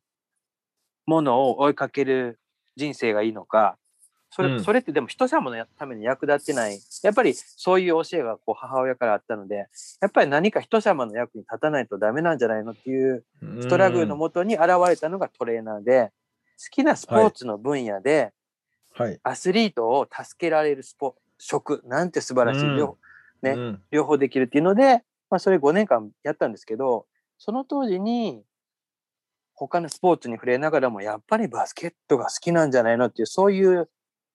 [1.05, 2.39] ものを追いかける
[2.75, 3.77] 人生がいいのか、
[4.31, 4.63] それ,、うん。
[4.63, 6.79] それってでも人様のために役立ってない。
[7.03, 9.67] やっぱりそういう教えがこう母親からあったので、
[10.01, 13.23] やっぱり何か人様の役に立たないとダメなんじゃないのっていう
[13.61, 16.11] ストラグルのもとに現れたのがトレーナーで、
[16.57, 18.33] 好きなスポーツの分野で、
[18.93, 19.19] はい。
[19.23, 22.77] アスリートを助けられるスポ職なんて素晴らしい、うん。
[22.77, 22.97] 両
[23.41, 23.81] ねうん。
[23.91, 27.05] 両方できるっていうので、まあ、それ5年間やったんですけど
[27.37, 28.43] その当時に
[29.53, 33.89] 他のスポーツに触れながらもやっぱりバスケットが好きなんじゃないのっていうそういう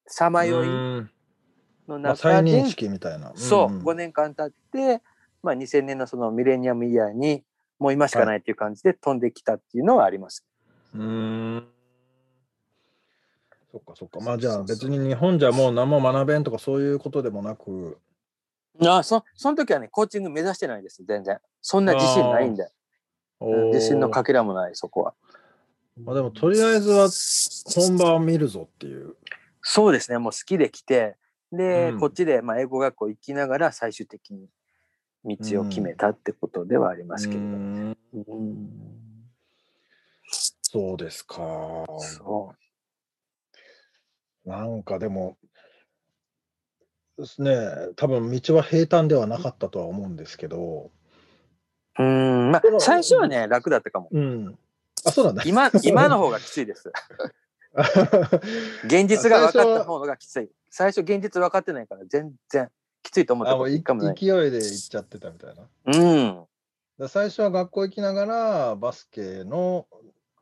[0.06, 1.10] さまよいうん
[1.88, 3.32] のまあ、中で、再認識みたいな。
[3.34, 5.02] そう、ん5年間経って、
[5.42, 7.42] まあ、2000年のそのミレニアムイヤーに
[7.78, 10.44] もう今しかないっていう感じで飛んできたっていうのはあります。
[10.94, 11.66] うーん。
[13.72, 14.20] そっかそっか。
[14.20, 17.98] まあじゃあ別に日本じゃもう何も学べんとかそういうことでもなく、
[18.82, 22.68] ああそその時はねコーチング目指してないです全然そんな自信ないんで、うん
[23.40, 25.14] 自信のかけらもないそこは。
[26.04, 27.08] まあでもとりあえずは
[27.74, 29.16] 本場を見るぞっていう。
[29.62, 31.16] そうですね、もう好きで来て、
[31.52, 32.00] で、うん。
[32.00, 34.48] こっちでまあ英語学校行きながら最終的に
[35.24, 37.46] 道を決めたってことではありますけれど。
[37.46, 37.96] うーん。
[38.14, 38.80] うん
[40.72, 41.36] そうですか。
[41.98, 42.54] そ
[44.44, 45.36] なんかでも、
[47.18, 47.52] ですね、
[47.96, 50.92] 多分道は平坦ではなかったとは思うんですけど、
[52.00, 52.06] う。
[52.06, 54.08] うん、まあ最初はね、楽だったかも。
[54.10, 54.58] うん。
[55.04, 55.42] あ、そうなんだ。
[55.46, 56.92] 今、 今の方がきついです。
[58.84, 60.50] 現実が分かった方がきつい。
[60.70, 62.70] 最初現実分かってないから全然
[63.02, 63.60] きついと思ったあ、こ
[63.94, 64.14] もない。
[64.16, 65.62] 勢いで行っちゃってたみたいな。
[65.86, 66.46] うん。
[66.98, 69.86] だ最初は学校行きながらバスケの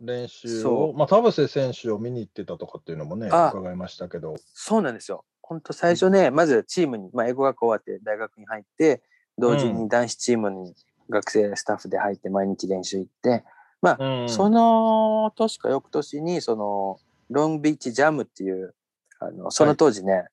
[0.01, 4.37] 練習を、まあ、田臥選手を見に行ってたとかっていうのもね、あ伺いましたけど。
[4.55, 5.25] そうなんですよ。
[5.42, 9.03] 本当最初ね、まずチームに、まあ、英語学校終わって大学に入って、
[9.38, 10.75] 同時に男子チームに
[11.09, 13.44] 学生スタッフで入って毎日練習行って、
[13.81, 16.99] まあ、うんその年か翌年に、その、
[17.31, 18.75] ロングビーチジャムっていう、
[19.21, 20.25] あの、その当時ね、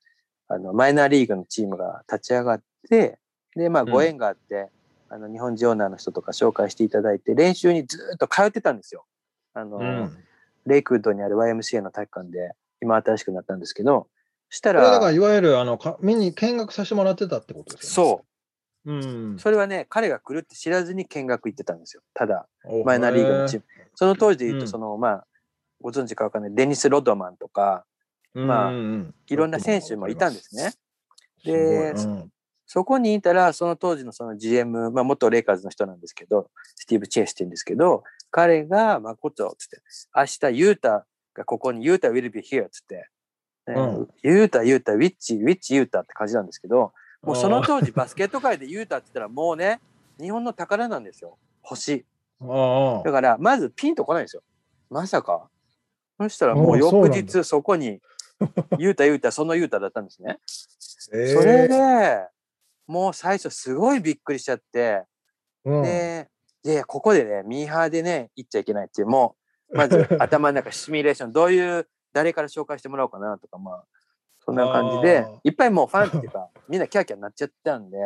[0.47, 3.19] あの、マイナーリーグのチームが立ち上がって、
[3.55, 4.69] で、まあ、うんご縁があって、
[5.09, 9.05] あの、日本人オーナーの人とか紹介していただいて、練習にずーっと通ってたんですよ。
[9.53, 10.17] あの、うん
[10.65, 14.07] レイクウッドにある YMCA の体育館で、今新しくなったんですけど、
[14.49, 18.11] したこれだからら、いわゆるあのか見に見学させてもらってたってことですよね。
[18.11, 18.25] そう、
[18.85, 18.91] う。
[18.91, 18.95] う
[19.33, 19.39] ん。
[19.39, 22.01] それはね、彼が来るって知らずに見学行ってたんですよ。
[22.13, 23.65] ただ、おマイナーリーグのチーム。
[23.95, 25.27] その当時で言うと、うんその、まあ、
[25.81, 27.85] ご存知かわかんない、デニス・ロドマンとか、
[28.33, 28.71] まあ
[29.27, 30.73] いろんな選手もいたんですね。
[31.45, 32.31] でうん
[32.67, 39.81] そこにいたら、その当時のその GM、まあ、元レイカーズの人なんですけど、スティーブ・チェイスって言うんですけど、彼が、まこと、つって、
[40.15, 43.07] 明日、ユータがここに、ユータ will be here, つって、
[43.67, 46.91] ねうんユータ、ユータ、ウィッチ、ウィッチ、ユータって感じなんですけど、
[47.25, 49.81] もうその当時、バスケット界でユータって言ったら、もうね、
[50.19, 51.37] 日本の宝なんですよ。
[51.61, 52.05] 星。
[52.41, 54.43] あだから、まずピンとこないんですよ。
[54.89, 55.49] まさか。
[56.19, 58.01] そしたらもう翌日そこに、
[58.77, 60.39] ユータ、ユータ、そのユータだったんですね。
[61.13, 62.27] えそれで、
[62.87, 65.03] もう最初すごいびっくりしちゃって、
[65.65, 66.29] うんで、
[66.63, 69.35] いやいや、ここでね、ミーハーでね、行っちゃいけないっていう、も
[69.69, 73.83] う、まず頭の中シミュレーション、どういう、誰から紹介してもらおうかなとか、まあ、
[74.45, 77.97] そんな感じでいっぱいもうファンっていうか、 みんなキャーキャーなっちゃったんで、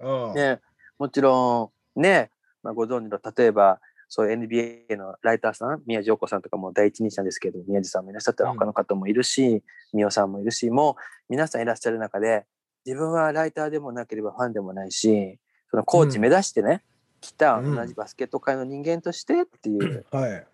[0.00, 0.34] うん。
[0.34, 0.60] ね、
[0.98, 2.30] もちろん、ね、
[2.62, 8.58] まあ、ご存知の、例えば、そういう NBA のライターさん、宮地陽子さんとかも第一人者ですけど、宮地さんもいらっしゃったらうん。
[8.58, 9.62] 他の方もいるし、
[9.92, 10.94] 美代さんもいるし、もう
[11.28, 12.46] 皆さんいらっしゃる中で、
[12.84, 15.38] 自分はライターでもなければファンでもないし、
[15.70, 16.84] そのコーチ目指してね、
[17.20, 17.74] 来たうん。
[17.74, 20.46] 同じバスケット界の人間としてっていう、 はい。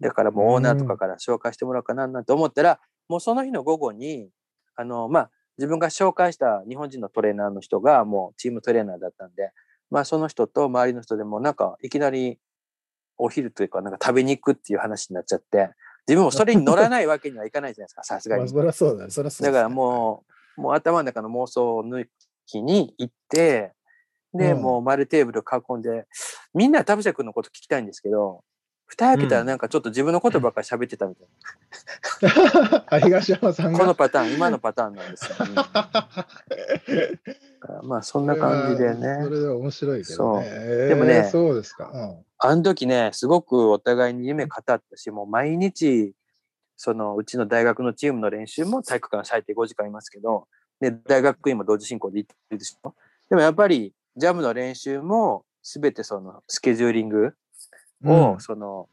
[0.00, 4.30] だからもうオーナーとかから紹介してもらおうかななんて思ったら、もうその日の午後に、
[4.80, 9.52] あの、まあ、自分が紹介した日本人のトレーナーの人がもうチームトレーナーだったんで、
[9.90, 12.38] まあその人と周りの人でもなんかいきなり
[13.18, 15.70] お昼というかなんか食べに行くっていう話になっちゃって、
[16.08, 18.50] 自分もそれに乗らないわけにはいかないじゃないですか、 さすがまあ、に。
[18.50, 18.56] そ
[18.96, 19.10] だね。
[19.10, 20.24] そそうだからも
[20.56, 22.06] う、もう頭の中の妄想を抜
[22.46, 23.74] きに行って、
[24.32, 26.06] で、うんもう丸テーブル囲んで、
[26.54, 28.44] みんな田臥君のこと聞きたいんですけど、
[28.90, 31.28] 蓋開けたらなんかちょっと自分のことばっかり喋ってたみたい
[32.22, 32.84] な。
[32.90, 33.78] あ東山さんが。
[33.78, 35.36] このパターン、今のパターンなんですよ、
[37.80, 39.20] うん まあそんな感じでね。
[39.22, 40.44] それで面白いけどね。
[40.44, 41.90] えーでもねそうですか。
[41.94, 46.14] うんあの時ね、すごくお互いに夢語ったし、もう毎日、
[46.74, 50.48] そのうちの大学のチームの練習も体育館最低5時間いますけど、
[50.80, 52.94] で、大学院も同時進行で行ってるでしょ。
[53.28, 57.34] でもやっぱり、ジャムの練習も全てそのスケジューリング
[58.04, 58.40] を、うん。
[58.40, 58.88] その、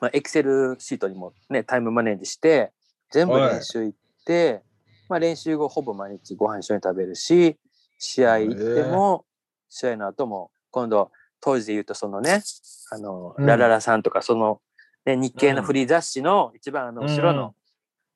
[0.00, 2.72] まあ、エクセルシートにもね、タイムマネージして、
[3.10, 4.62] 全部練習行って、
[5.08, 7.56] まあ練習後ほぼ毎日ご飯一緒に食べるし、
[7.98, 9.24] 試合行っても、
[9.68, 12.42] 試合の後も、今度、当時で言うとそのね、
[12.90, 13.46] あの、うん。
[13.46, 14.60] ラララさんとか、その、
[15.04, 17.36] ね、日系のフリー雑誌の一番あの後ろうん。
[17.36, 17.54] の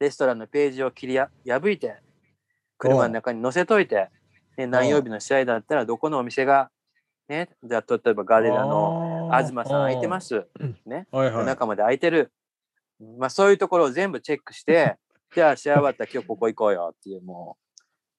[0.00, 1.96] レストランのページを切りや破いて、
[2.78, 4.08] 車の中に載せといて、
[4.56, 6.70] ね、何曜日の試合だったらどこのお店が、
[7.28, 10.20] ね、じゃあ例えばガーデラの東さん空いてま。
[10.20, 10.46] す？
[10.86, 11.06] ね。
[11.10, 11.46] はいはい。
[11.46, 12.32] 中まで空いてる。
[13.18, 14.96] まあそういうところを全部チェックして、
[15.34, 17.58] じゃあ試合終わったら今日ここ行こうよっていうも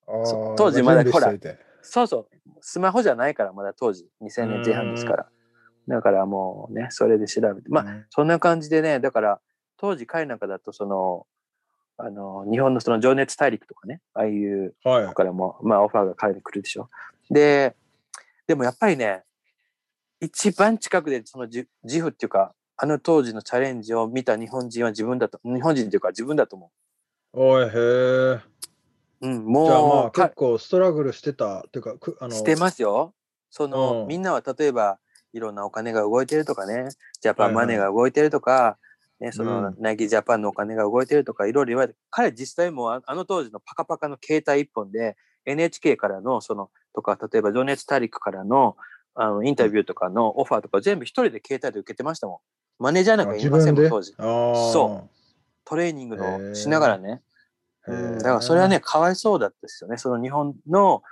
[0.08, 2.28] う当時まだ準備しといてう、そうそう、
[2.62, 5.30] スマホじゃないからまだ当時2000年前半ですから。
[5.88, 7.70] だからもうね、それで調べて。
[7.70, 9.42] まあうんそんな感じでね、だから
[9.78, 11.26] 当時彼なんかだとその、
[11.98, 16.90] あの、日本のその情熱大陸とかね、ああいうはいとこからも、まあ、オファーが彼に来るでしょ。
[17.30, 17.76] で、
[18.50, 19.22] でもやっぱりね、
[20.20, 26.72] 一番近くでその自自負っていうか、あの当時のチャレンジを見た日本人は自分だと、日本人っていうか自分だと思
[27.34, 27.70] おいへえ。
[27.70, 28.42] う。
[29.22, 33.14] うん、もう、じゃあまあか結構ストラグルしてたっていうかくあのしてますよ。
[33.52, 34.98] その、うんみんなは例えば、
[35.32, 36.90] いろんなお金が動いてるとかね、
[37.22, 38.80] ジャパンマはいはいネーが動いてるとか、
[39.20, 48.76] ね、そのうんナイキジャパンのお金が動いてるとか、いろいろ言われて、彼実際もあの当時のパカパカの携帯一本で、NHK からの、その、とか、例えば情熱大陸からの、
[49.16, 52.42] あの、インタビューとかのオファーとか全部一人で携帯で受けてましたも
[52.80, 54.14] マネージャーなんかいませんもん、当時。
[54.14, 55.10] そそう。
[55.66, 57.22] トレーニングのしながらね。
[57.86, 59.98] うん、だからそれはね、かわいそうだったですよね。
[59.98, 61.04] その日本の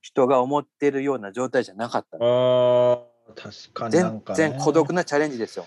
[0.00, 3.06] 人が思ってるような状態じゃなかったの。
[3.28, 5.66] ああ、確かにね、全然孤独なチャレンジですよ。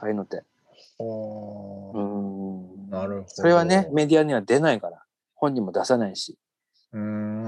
[0.00, 0.42] ああいうのって。
[0.98, 1.04] う
[1.98, 2.90] ん。
[2.90, 3.24] なるほど。
[3.28, 5.02] それはね、メディアには出ないから。
[5.34, 6.36] 本人も出さないし。
[6.92, 7.39] うん。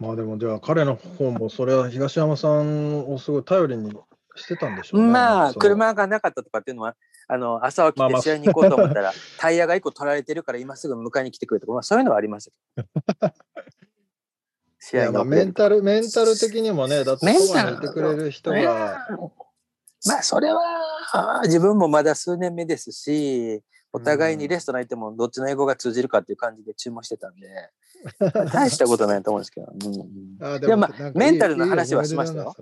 [0.00, 3.92] まあでもじゃあ彼の方もそれは東山さんをすごい頼りに
[4.34, 5.08] してたんでしょうね。
[5.08, 6.96] まあ車がなかったとかっていうのは
[7.28, 12.50] あの朝起きて試合に行こうと思ったら、タイヤが1個取られてるから今すぐ迎えに来てくれとか、まあ、そういうのはありまし
[13.20, 13.34] た
[14.80, 19.06] 試合のメンタルメンタル的にもねだってそばにいてくれる人が。
[20.06, 27.48] まあそれは自分もまだ数年目ですしお互いにレストラン行ってもどっちの英語が通じるかっていう感じで注文してたんで、
[28.52, 32.54] 大したことないと思うんですけど、うん、でもまあメンタルの話はしましたよ。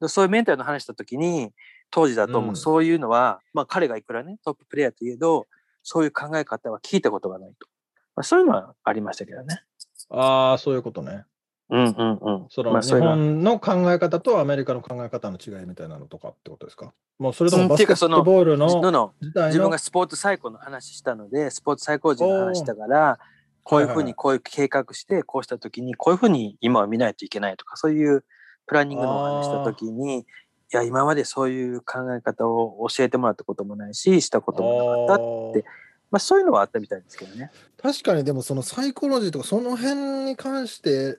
[0.00, 1.52] うん、そういうメンタルの話した時に
[1.90, 5.46] 当時だともうそういうのは、うん、まあ彼がいくらねトッププレーヤーといえど
[5.82, 7.66] そういう考え方は聞いたことがないと、
[8.14, 9.62] まあ、そういうのはありましたけどね。
[10.10, 11.24] ああそういうことね。
[11.72, 12.46] うんうんうん。
[12.50, 16.92] その、まあ、日本の考え方とアメリカの考え方の違いみたいなのとかってことですか？
[17.18, 23.18] もうそれともバスケットボールの,、うん、の自分がスポーツ最高の話したのでスポーツ最高時の話したから
[23.62, 28.24] こういうふうにこういう計画してこうした時にこういうふうに今は見ないといけないとかそういう
[28.66, 30.24] プランニングの話した時にい
[30.72, 35.64] や今までそういう考え方を教えてもらったこともないししたこともなかったって
[36.10, 37.50] まあ、そういうのはあったみたいですけどね。
[37.82, 41.18] 確かにでもそのサイコロジーとかその辺に関して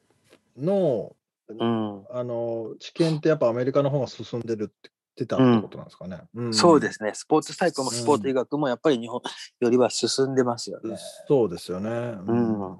[0.57, 1.15] の、
[1.47, 6.21] うん、あの知見ってやっぱアメリカの方が進んでるって言ってたってことなんですかね。
[6.33, 7.11] うん、そうですね。
[7.13, 9.21] スポーツサイコもスポーツ医学もやっぱり日本
[9.59, 10.97] よりは進んでますよね。
[11.27, 11.89] そうですよね。
[11.89, 12.71] うん。
[12.71, 12.79] うん、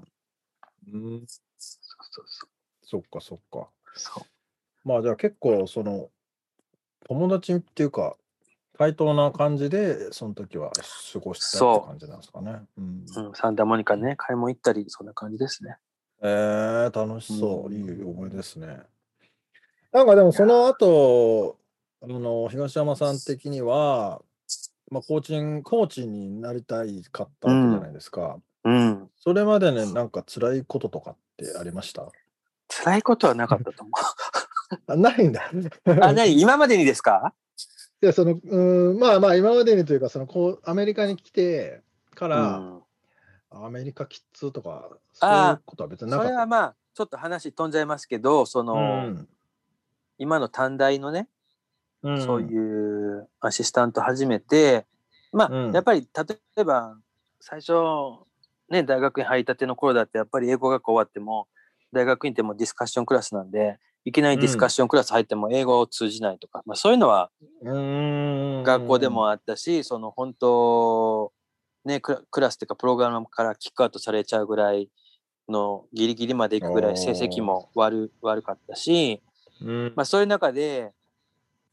[1.26, 2.48] そうそうそう。
[2.86, 3.68] そっかそっか。
[3.96, 4.24] そう
[4.84, 6.10] まあじゃあ結構その
[7.08, 8.16] 友達っていうか
[8.78, 10.72] 対等な感じでその時は
[11.12, 12.60] 過ごしたって感じなんですかね。
[12.76, 15.76] ううん、サンダーモニカね買い物行ったりそんな感じですね。
[16.26, 17.72] えー、楽しそう。
[17.74, 18.78] いい思いですね。
[19.92, 21.58] なんかでもその後、
[22.02, 24.22] あの、東山さん的には、
[24.90, 28.38] まあ、コーチンコーチになりたいかったわけじゃないですか。
[28.64, 29.10] うん。
[29.20, 32.08] それまでね、なんか辛いこととかってありました？
[32.68, 33.92] 辛いことはなかったと思う。
[34.92, 35.50] あないんだ。
[36.00, 37.34] あ、何今までにですか？
[38.02, 41.82] いや、その、うん、まあまあ、今までにというか、その、こう、アメリカに来て
[42.14, 42.83] から、うん
[43.62, 46.28] アメリカキッズとか、そういうことは別になかった。
[46.28, 48.76] それはまあ、ちょっと話飛んじゃいますけど、その、う
[49.10, 49.28] ん、
[50.18, 51.28] 今の短大のね、
[52.02, 54.86] うん、そういうアシスタント始めて、
[55.32, 56.96] まあ、うん、やっぱり例えば
[57.40, 57.72] 最初
[58.70, 61.48] ね大学に入りたての頃だってやっぱり英語学終わっても
[61.92, 67.30] 大学院ってもディスカッションクラスなんでいきなりディスカッションクラス入っても英語を通じないとか、まあ、そういうのは
[67.62, 71.32] 学校でもあったしその本当
[71.84, 74.88] ねクラスっていうかプログラムからキックアウトされちゃうぐらい
[75.48, 79.22] のギリギリまで行くぐらい成績も悪悪かったし、
[79.60, 80.92] うん、まあ、そういう中で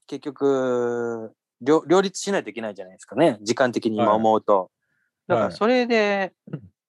[0.08, 4.70] 結局両両立しないといけないじゃないですかね時間的に今思うと、はい、
[5.30, 6.34] だからそれで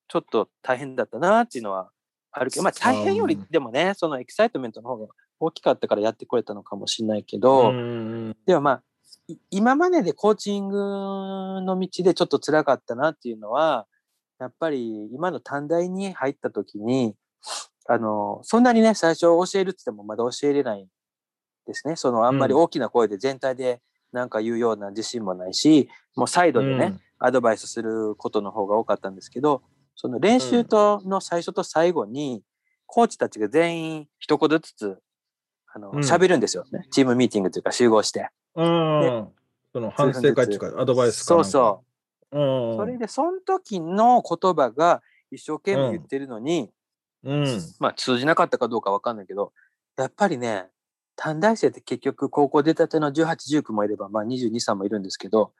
[0.09, 1.91] ちょっと大変だったなっていうのは
[2.33, 8.83] あるけど、まあ、大変よりでもねそのエキサイトメントの方が大きかったからやってこれたのかもしれないけど、うん、でもまあ
[9.51, 13.87] 今まででコーチングの道でちょっと辛かったなっていうのは
[14.39, 17.15] やっぱり今の短大に入った時に
[17.89, 20.87] あのそんなにね最初教えるって言ってもまだ教えれない
[21.67, 21.97] ですね。
[21.97, 23.81] そのあんまり大きな声で全体で
[24.13, 29.63] なんか言うような自信もないしもうサイドでね、うん、アドバイスすることの方が多かったんですけど
[29.95, 32.43] その練習との最初と最後に、
[32.87, 34.99] コーチたちが全員一言ずつ
[35.75, 36.87] あの喋、うん、るんですよね。
[36.91, 38.29] チームミーティングというか集合して。
[38.55, 39.29] うん、
[39.73, 41.83] その反省会っていうかアドバイスそうそ
[42.31, 42.39] う。
[42.39, 46.71] うん、それでその時の言葉が一生懸命言ってるのに、
[47.25, 47.47] うん、
[47.79, 49.53] まあ通じなかったかどうかわかんないけど
[49.97, 50.67] やっぱりね
[51.17, 55.53] 短大生って結局高校出たての1819もいれば、まあ、2223もいるんですけど、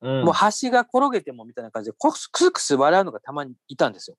[0.00, 4.16] うん、もう橋が転げてもみたいな感じでクスクスクス笑うのがたまにいたんですよ。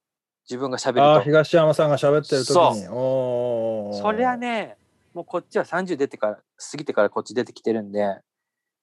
[0.50, 1.16] 自分が喋ると。
[1.16, 2.86] あ東山さんが喋ってる時に。
[2.86, 3.98] そう。
[4.02, 4.78] そりゃね
[5.14, 8.20] もうこっちは30出てから過ぎてからこっち出てきてるんで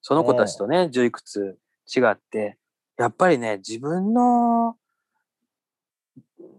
[0.01, 1.57] その子たちとね十いくつ
[1.95, 2.57] 違って
[2.97, 4.75] やっぱりね自分の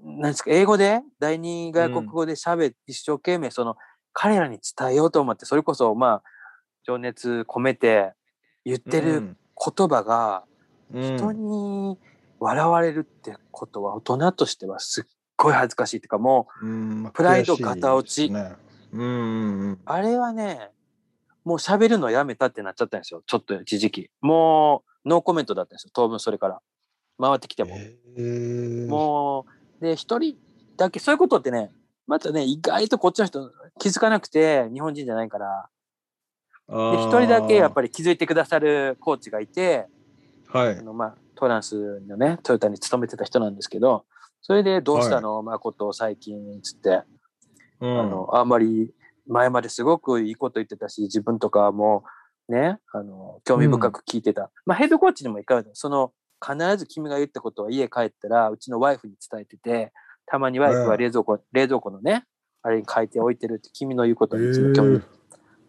[0.05, 3.77] なんですか英語で第二外国語で喋って、一生懸命その
[4.12, 6.23] 彼らに伝えようと思ってそれこそまあ
[6.87, 8.12] 情熱込めて
[8.64, 10.45] 言ってる言葉が
[10.93, 11.99] 人に
[12.41, 15.05] 笑われるってことは大人としてはすっ
[15.37, 18.57] ごい恥ずかしいっていうかもうプライドガタ落ち、うん、あ
[20.01, 20.70] れはね
[21.49, 23.22] もう喋るのやめたってなっちゃったんですよ。
[23.26, 24.11] ちょっと一時期。
[24.20, 25.91] もう、ノーコメントだったんですよ。
[25.95, 26.61] 当分それから。
[27.18, 27.74] 回ってきても。
[28.86, 29.47] も
[29.80, 30.36] う、で、一人
[30.76, 31.70] だけ、そういうことってね、
[32.07, 35.68] またね、意外とこっちの人気づかなくて、日本人じゃないから。
[36.68, 39.86] で、一人だけやっぱり気づいてくださるコーチがいて、
[40.49, 40.78] はい。
[40.78, 44.05] あの、まあ、トランスのね、トヨタに勤めてた人なんですけど、
[44.43, 47.05] それで、どうしたの、はい、誠、最近、つって、
[47.81, 48.93] うん、あの、あんまり、
[49.26, 52.05] 前まですごくいいこと言ってたし、自分とかも、
[52.49, 54.43] ね、あの、興味深く聞いてた。
[54.43, 59.93] うん、まあ、ヘッドコーチにもいかがその、必ず君が言ったことは家帰ったら、うちのワイフに伝えてて、
[60.26, 62.24] たまにワイフは冷蔵庫、冷蔵庫のね、
[62.62, 65.03] あれに書いておいてるって君の言うことにいつも興味。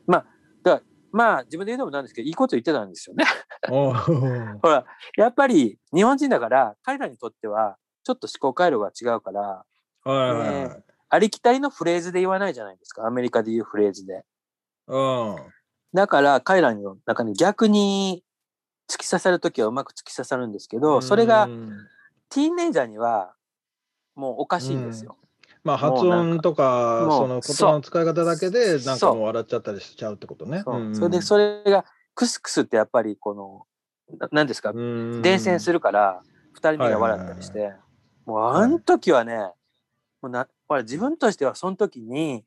[0.05, 0.25] まあ、
[0.63, 0.81] だ
[1.11, 3.25] まあ、自分で言うのもなんですけど、いいこと言ってたんですよね。
[4.61, 4.85] ほら、
[5.17, 9.65] やっぱり日本人だから、彼らにとっては、ちょっと思考回路が違うから、
[10.05, 13.05] ね、ありきたりのフレーズで言わないじゃないですか。
[13.05, 14.23] アメリカで言うフレーズで。
[14.87, 15.35] うん。
[15.93, 18.23] だから、彼らの中に逆に
[18.87, 21.47] 突き刺さるときはうまく突き刺さるんですけど、それが、
[22.29, 23.33] ティーンネイジャーには
[24.15, 25.17] もうおかしいんですよ。
[25.63, 30.63] まあ発音とかその言葉の使い方だけでなんかもう笑っちゃったりしちゃうってことね。
[30.93, 31.85] それでそれが
[32.15, 33.65] クスクスってやっぱりこの
[34.31, 34.71] 何ですか？
[34.73, 36.21] 伝染するから
[36.55, 37.73] 2人目が笑ったりして、
[38.25, 39.37] もうあの時はね、
[40.21, 42.45] もうなほら自分としてはその時に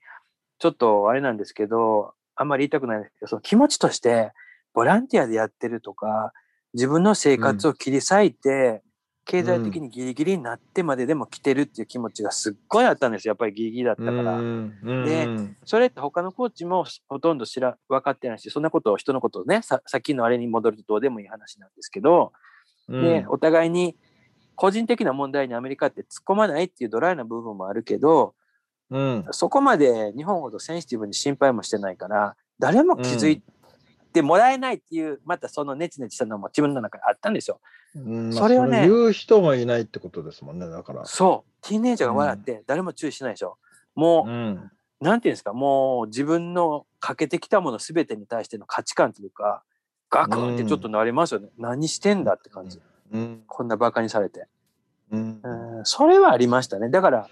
[0.58, 4.32] ちょっとあれなんですけどあんまり言いたくないんですけどその気持ちとして
[4.72, 6.32] ボランティアでやってるとか
[6.74, 8.82] 自分の生活を切り裂いて、
[9.24, 13.32] 経済的にギリギリになってまででも来てるっていう気持ちがすっごいあったんですよ。
[13.32, 14.40] やっぱりギリギリだったから。
[15.04, 15.28] で、
[15.64, 22.32] それって他のコーチもほとんど知ら、分かってないし、そんなことを人のことをね、ささっきのあれに戻るとどうでもいい話なんですけど、
[22.88, 23.96] で、お互いに
[24.62, 28.36] 個人的な問題にアメリカって突っ込まないっていうドライな部分もあるけど、
[28.90, 33.42] うん、そこまで日本ほどセンシティブに心配もしてないから、誰も気づい
[34.12, 37.58] てもらえないっていう、またそのネチネチしたのも自分の中にあったんですよ。
[38.30, 38.86] それをね。
[38.86, 41.04] 言う人もいないってことですもんね、だから。
[41.06, 41.68] そう。
[41.68, 43.58] ティーネイジャーが笑って誰も注意しないでしょ。
[43.96, 49.64] もう、うん、なんていうんですか、もう自分のかけてきたもの全てに対しての価値観というか、
[50.08, 51.48] ガクンってちょっとなりますよね。
[51.58, 52.80] うん、何してんだって感じ。
[53.12, 54.46] うん、こんなバカにされて。
[55.10, 55.40] うん、
[55.84, 56.88] それはありましたね。
[56.88, 57.28] だから、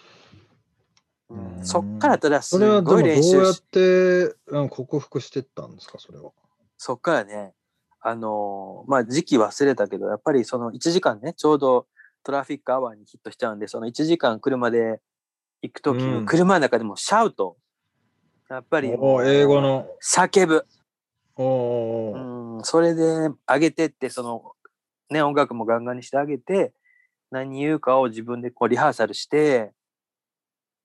[1.31, 6.33] うん、そっからただすごい練習どうやって、うん、克服していったんですか、それは。
[6.76, 7.55] そっからね、
[8.01, 11.87] あのー、まあ、時期忘れたけど、やっぱりその1時間ね、ちょうど
[12.22, 15.01] トラフィックアワーにヒットしちゃうんで、その1時間車で
[15.62, 17.57] 行くときに、車の中でもシャウト、
[18.51, 19.87] やっぱり、英語の。
[20.03, 20.66] 叫ぶ。
[21.37, 24.53] おうん、それで上げてって、その、
[25.11, 26.73] ね、音楽もガンガンにしてあげて、
[27.31, 29.73] 何言うかを自分でこうリハーサルして、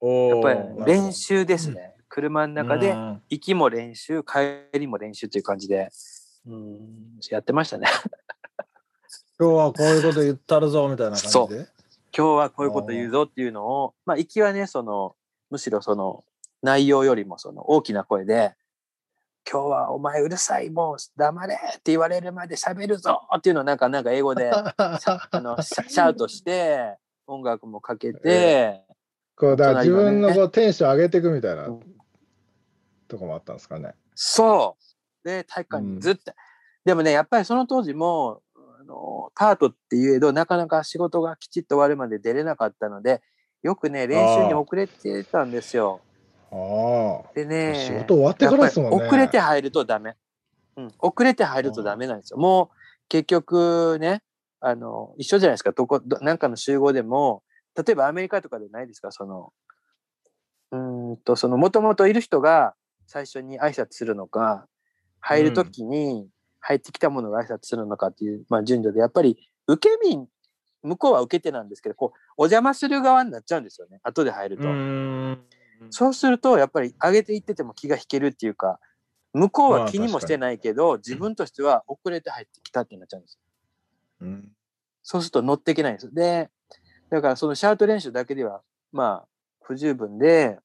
[0.02, 1.94] やっぱり練習ですね。
[2.10, 2.96] 車の中で
[3.30, 5.90] 行きも練習、帰りも練習という感じで、
[6.48, 6.80] うん、
[7.30, 7.88] やってましたね。
[9.38, 11.68] 今日はこういうこと言ったるぞみたいな感じで？
[12.16, 15.16] 今日はこういうこと言うぞっていうのを、まあ、行きはね、その、
[15.50, 16.24] むしろその、
[16.62, 18.56] 内容よりもその大きな声で、
[19.50, 24.74] 今日はお前うるさい、もう黙れって言われるまで喋るぞっていうのをなんか、なんか英語であ
[25.34, 28.94] の シャウトして、音楽もかけて、えー、
[29.36, 31.70] こうだ自分のこうテンション上げていくみたいな
[33.08, 33.94] とこもあったんですかね。
[34.16, 34.78] そ
[35.24, 35.28] う。
[35.28, 36.36] で、体育館にずっと、うん、
[36.86, 38.42] でもね、やっぱりその当時も、
[38.80, 43.22] あのカートって言えど、なかなか仕事がきちっと終わるまで出れなかったので、
[43.62, 46.02] よくね、練習に遅れてたんですよ。
[46.56, 47.34] ああ。
[47.34, 49.06] でね、仕事終わってからですもんね。
[49.06, 50.16] 遅れて入るとダメ。
[50.78, 52.38] うん、遅れて入るとダメなんですよ。
[52.38, 52.78] もう
[53.10, 54.24] 結局ね、
[54.60, 55.72] あの、一緒じゃないですか。
[55.72, 57.44] どこ、どなんかの集合でも、
[57.76, 59.54] 例えばアメリカとかでないですか、その、
[60.72, 62.76] うんと、その、もともといる人が
[63.06, 64.68] 最初に挨拶するのか、
[65.20, 66.28] 入るときに
[66.60, 69.38] 入ってきたものが挨拶するのかっていう、まあ、順序で、やっぱり
[69.68, 70.28] 受け身、
[70.84, 74.64] 向こうは受け手なんですけど、こう、お邪魔する側になっちゃうんですよね、後で入ると。
[75.90, 78.80] そうすると、やっぱり上げていってても気が引けるっていうか、
[79.34, 83.40] 向こうは気にもしてないけど、自分としては遅れて入ってきたってなっちゃうんです。
[84.22, 84.48] うん、
[85.04, 86.14] そうすると乗っていけないんです。
[86.14, 86.50] で、
[87.10, 88.62] だからそのシャート練習だけでは、
[88.92, 89.28] まあ、
[89.62, 90.58] 不十分で、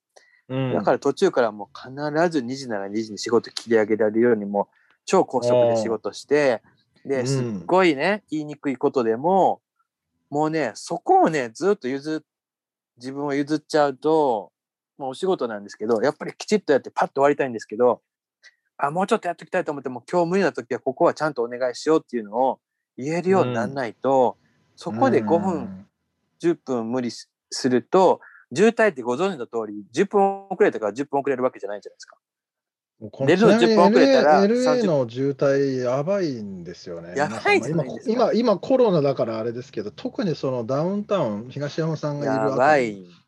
[0.48, 1.90] うん、だから途中からもう必
[2.30, 4.68] ず2時なら2時に仕事切り上げられるようにも
[5.04, 6.62] 超高速で仕事して、
[7.04, 9.60] で、すっごいね、言いにくいことでも、
[10.28, 12.22] もうね、そこをね、ずっと譲
[12.98, 14.52] 自分を譲っちゃうと、
[15.00, 18.02] もうお仕事なんですけど、やっぱりきちっとやってパッと終わりたいんですけど、
[18.76, 22.60] あ、もうちょっとやっておきたいと思っても、今日無理な時はここはちゃんとお願いしようっていうのを
[22.98, 25.86] 言えるようにならないと、うん、そこで5分
[26.42, 28.20] 10分無理すると、
[28.54, 32.18] 渋滞ってご存知の通り、10分遅れたから10分遅れるわけじゃないじゃないですか。
[33.26, 37.14] 出るの10分遅れたら LA, LA の渋滞やばいんですよね。
[37.16, 43.19] やばいですか今今コロナだからあれですけど、特にそのダウンタウン、東山さんがいるやばい。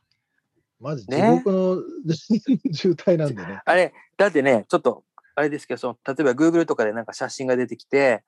[0.83, 1.83] マジ地獄の、ね、
[2.75, 3.63] 渋滞なんでね。
[3.65, 5.05] あれ、だってね、ちょっと、
[5.35, 8.25] あれですけど、その例えば Google とかでなんか写真が出てきて、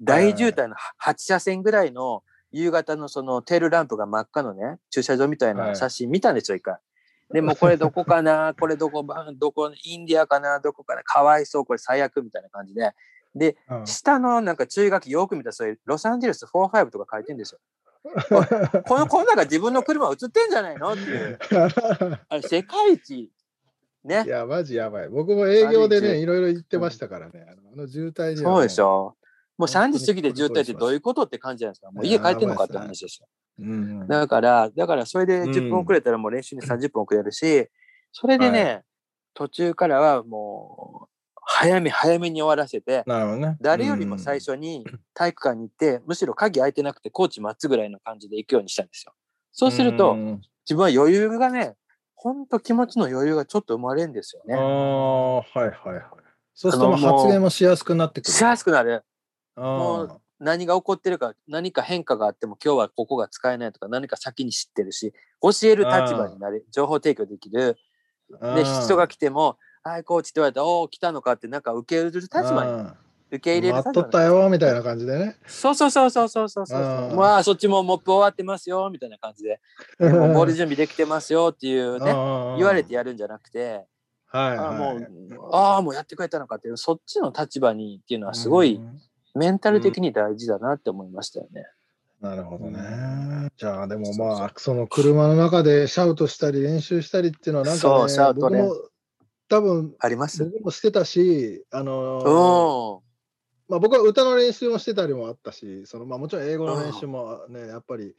[0.00, 6.76] 大渋滞の8車線ぐらいの夕方のそのテールランプが真っ赤のね、駐車場みたいな写真見たんですよ、一回。
[7.32, 9.04] でもこれどこかな これどこ、
[9.36, 12.92] どこ、インディアかなどこかなかわいそう、これ最悪みたいな感じで。
[13.34, 17.58] で、うん、下のなんか注意書きよく見たら、そういうロサンゼルス45とか書いてるんですよ。
[18.86, 20.92] この、この中自分の車映ってんじゃないの？
[20.92, 21.38] っていう。
[22.28, 23.30] あれ、世界一。
[24.04, 24.24] ね。
[24.24, 25.08] いや、マジやばい。
[25.08, 27.46] 僕も営業でね、いろいろ言ってましたからね。
[27.48, 29.16] あの渋滞に、ね、そうでしょ。
[29.58, 31.90] もう3時過ぎで渋滞ってどういうことって感じじゃないですか。
[31.90, 33.26] もう家帰ってんのかって話ですよ。
[33.58, 37.68] うん、だから、だからそれで10分遅れたらもう練習に30分遅れるし、
[38.12, 38.82] それでね、はい、
[39.34, 41.15] 途中からはもう、
[41.48, 44.84] 早め早めに終わらせて、ね、誰よりも最初に
[45.14, 49.14] 体育館に行って、むしろ鍵開いてなくてコーチ待つぐらいの感じで行くようにしたんですよ。
[49.52, 50.16] そうすると、
[50.64, 51.76] 自分は余裕がね、
[52.16, 54.54] ほんと気持ちの余裕がちょっと生まれるんですよね。
[54.54, 56.02] ああ、はいはいはい。
[56.52, 58.32] そうすると発言もしやすくなってくる。
[58.32, 59.04] しやすくなる。
[59.54, 67.78] もう何が起こってるか、何か変化があっても今日はここが使えないとか何か先に知ってるし、教える立場になる、情報提供できる。
[68.54, 72.88] で、人が来ても、はい、コーチって言われたら、おお、来たのかって、なんか受け入れる立場に。
[73.30, 73.84] 受け入れる立場。
[73.84, 75.36] 待っとったよ、みたいな感じでね。
[75.46, 77.14] そうそうそうそうそうそうそう。
[77.14, 79.60] まあ、そっちもモップ終わってますよ、みたいな感じで。
[80.00, 82.12] もうボール準備できてますよっていうね、
[82.56, 83.86] 言われてやるんじゃなくて、
[84.26, 85.08] はい、はい、あもう、
[85.52, 88.80] ああ、もうやってくれたのかっていう、そっちの立場にっていうのはすごい、
[89.36, 91.64] メンタル的に大事だなって思いましたよね。
[92.20, 93.50] なるほどね。
[93.56, 98.62] じゃあでもまあその車の中でシャウトしたり練習したりっていうのはなんか、ね、そうシャウトね。
[99.48, 100.44] 多分あります？
[100.44, 108.14] 僕もしてたし、あのー、まあ、僕は歌の練習もしてたりもあったし、そのまあ、もちろん英語の練習もね、やっぱり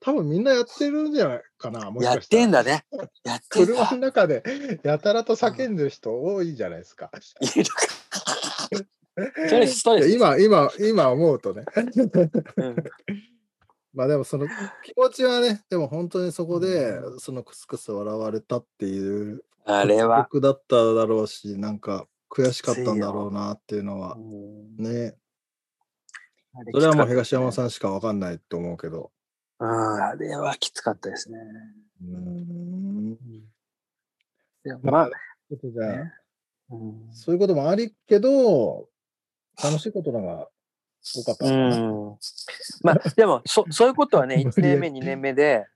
[0.00, 2.42] 多分みんなやってるんじゃないかな、もしかしたら。
[2.42, 2.84] やってんだね。
[3.24, 4.42] やって車の中で
[4.82, 7.10] やたらと叫んでる人多いじゃないですか。
[9.48, 10.08] それストレス。
[10.10, 11.64] 今、今、今思うとね。
[12.56, 12.76] うん、
[13.92, 14.46] まあでもその
[14.84, 20.22] 気持ちはね、でも本当にそこで、そのクスクス笑われたっていうあれは。
[20.22, 24.16] 僕だっただろうし、なんか悔しかったんだろうなっていうのは、
[24.78, 25.16] ね。
[26.72, 29.10] それはもう東山さんしかわかんないと思うけど。
[29.60, 31.38] うん、あれはきつかったですね。
[32.02, 33.18] うん。
[34.82, 35.10] まあ、
[35.50, 36.12] じゃあ、ね、
[37.12, 38.88] そういうこともありけど、
[39.62, 40.48] 楽しいことのが
[41.02, 42.16] 多かったかな。
[42.82, 45.66] まあ、でもそ、 そういうことはね、1年目、2年目で、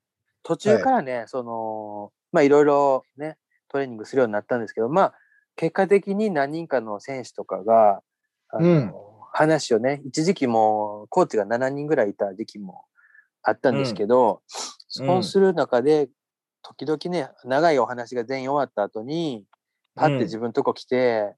[0.42, 3.38] 途中からね、はい、その、まあ、いろいろね、
[3.74, 5.14] トレーニングするようになったんですけど、まあ、
[5.56, 8.02] 結果的に何人かの選手とかが、
[8.50, 8.92] あの、うん、
[9.32, 12.84] 話をね、一時期もコーチが7人ぐらいいた時期も
[13.42, 14.42] あったんですけど、
[15.00, 16.08] うん、そうする中で、
[16.62, 19.44] 時々ね、長いお話が全員終わった後に、
[19.96, 21.34] パッて自分のとこ来て、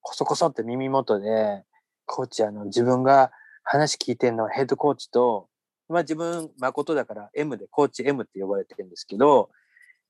[0.00, 1.62] こそこそって耳元で、
[2.04, 3.30] コーチ、あの、自分が
[3.62, 5.48] 話聞いてるのはヘッドコーチと、
[5.88, 9.50] まあ自分、誠だから M で、コーチ M って呼ばれてるんですけど、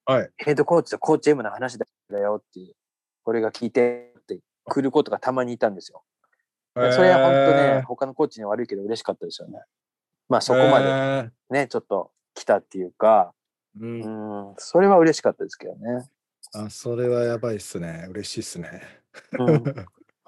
[0.06, 0.30] はい。
[0.38, 1.86] ヘッドコーチとコーチ M の話だ
[2.18, 2.74] よっていう、
[3.24, 6.04] 俺が聞いてって来ることがたまにいたんですよ。
[6.74, 9.60] それは本当ね、他のコーチには悪いけど嬉しかったですよね。
[10.28, 13.32] まあそこまでね、ちょっと来たっていうか、
[13.80, 14.00] うん、
[14.48, 16.08] うんそれは嬉しかったですけどね。
[16.54, 18.06] あ、それはやばいっすね。
[18.10, 18.82] 嬉しいっすね。
[19.38, 19.64] うん、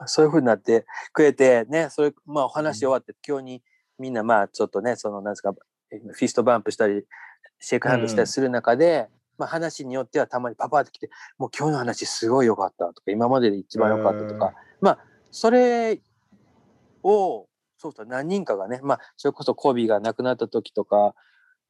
[0.06, 3.62] そういうふうになってくれて、ね、それ、まあお話終わって、今日に
[3.98, 7.04] みんなまあちょっとね、そのなんですか、 fist bump したり、
[7.60, 9.08] shake hand したりする中で、
[9.38, 14.98] まあ、話によってはたまにパパって来て、もう今日の話すごい良かったとか、今までで一番良かったとか、まあ、
[15.30, 16.00] それ
[17.02, 17.46] を、
[17.78, 21.14] そうそう、何人かがね、まあ、それこそコビーが亡くなった時とか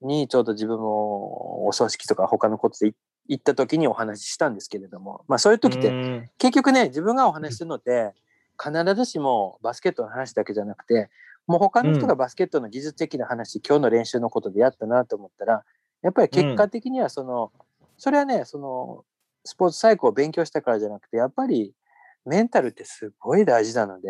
[0.01, 2.95] に、ちょうど自分もお葬式とか他のことで
[3.29, 8.15] 行った時にお話ししたんですけれども、まあ、そういう時って、結局ね、自分がお話しするのって、
[8.61, 11.11] 必ずしもバスケットの話だけじゃなくて、
[11.47, 15.65] もう他の人がバスケットの技術的な話、今日の練習のことでやったなと思ったら、
[16.03, 19.05] やっぱり結果的にはその、うん、それはね、その、
[19.45, 21.73] スポーツサイクを勉強したからじゃなくて、やっぱり
[22.27, 24.09] メンタルってすごい大事なので、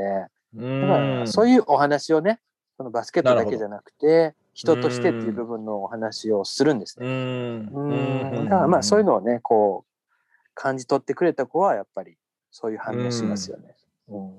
[0.55, 2.41] だからそういうお話をね、
[2.77, 7.07] そのバスケットだけじゃなくて、人としてっていう部分のお話をするんですね。
[7.07, 10.09] うんだからまあそういうのをね、こう、
[10.55, 12.17] 感じ取ってくれた子はやっぱり
[12.51, 13.77] そういう反応しますよね。
[14.09, 14.33] うん、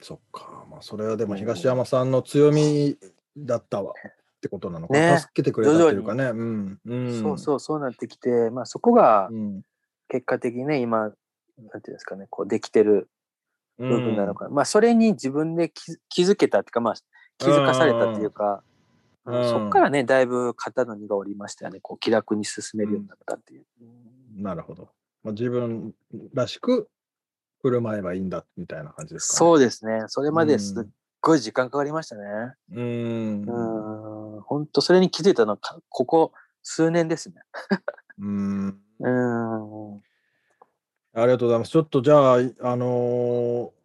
[0.00, 0.64] そっか。
[0.70, 2.96] まあそれはでも東山さんの強み
[3.36, 3.94] だったわ。
[4.40, 6.24] ってことなのか、ね、助けてくれたっていうかね。
[6.24, 9.28] うんうん、そうそう、そうなってきて、まあそこが
[10.08, 11.14] 結果的にね、今、なんてい
[11.88, 13.10] うんですかね、こうできてる
[13.78, 16.94] 部分なのかな、まあそれに自分で気気づけたっていうかまあ
[17.36, 18.70] 気づかされたっていうか、うん
[19.26, 23.64] そっからねだいぶ肩の荷が下りましたよねこう気楽に進めるようになったっていう。
[24.34, 24.88] なるほど。
[25.22, 25.92] まあ、自分
[26.32, 26.88] らしく
[27.62, 29.38] 振る舞えばいいんだみたいな感じですかね。
[29.38, 30.04] そうですね。
[30.08, 30.84] それまですっ
[31.20, 32.22] ごい時間かかりましたね。
[32.72, 32.80] う。
[32.80, 33.42] うん。
[33.42, 34.19] うん。
[34.40, 36.32] 本当それに気づいたのはかここ
[36.62, 37.36] 数年ですね。
[38.18, 38.80] うん。
[39.00, 39.10] う
[39.96, 40.02] ん。
[41.12, 41.70] ありがとうございます。
[41.70, 43.80] ちょっとじゃあ、あのー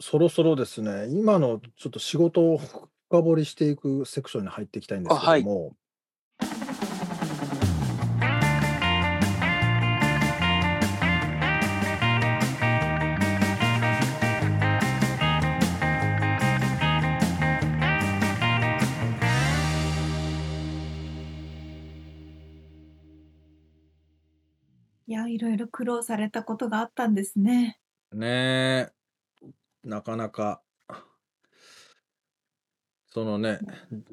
[0.00, 5.76] そろそろですね、今のちょっと仕事を深掘りしていくセクションに入っていきたいんですけども、
[25.34, 27.80] いろいろ苦労されたことがあったんですね。
[28.12, 28.92] ねえ、
[29.82, 30.62] なかなか、
[33.08, 33.58] そのね、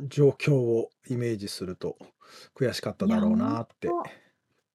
[0.08, 1.98] 状況をイメージすると
[2.56, 3.88] 悔しかっただろうなって。
[3.88, 3.96] いや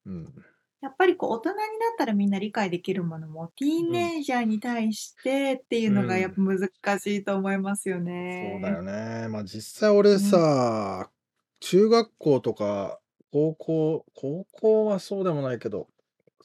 [0.06, 0.44] うん。
[0.82, 1.66] やっぱりこう大人になっ
[1.98, 8.60] たらみんな理解できるものも、ティーンネイジャーに対してっていうのがやっぱ難しいと思いますよね。
[8.62, 9.26] そうだよね。
[9.28, 11.10] まあ実際俺さ、
[11.58, 13.00] 中学校とか
[13.32, 15.88] 高校、高校はそうでもないけど、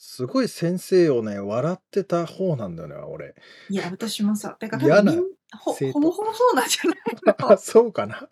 [0.04, 3.36] すごい先生をね、笑ってた方なんだよね、俺。
[3.70, 5.14] いや、私もさ、てか嫌な
[5.56, 8.28] ほ生徒ほぼほぼそうなんじゃないあ、 そうかな？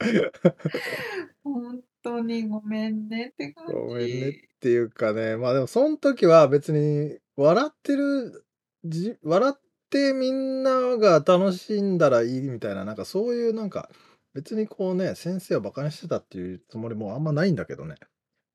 [1.44, 3.74] 本当にごめんねって感じ。
[3.74, 8.46] ごめんねっていうかね、まあでもその時は別に笑ってる、
[8.84, 9.62] じ笑っ
[9.92, 13.92] てみんなが楽しんだらいいみたいな、なんかそういうなんか、
[14.34, 17.94] 別にこうね、先生をバカにしてたっていうつもりもあんまないんだけどね。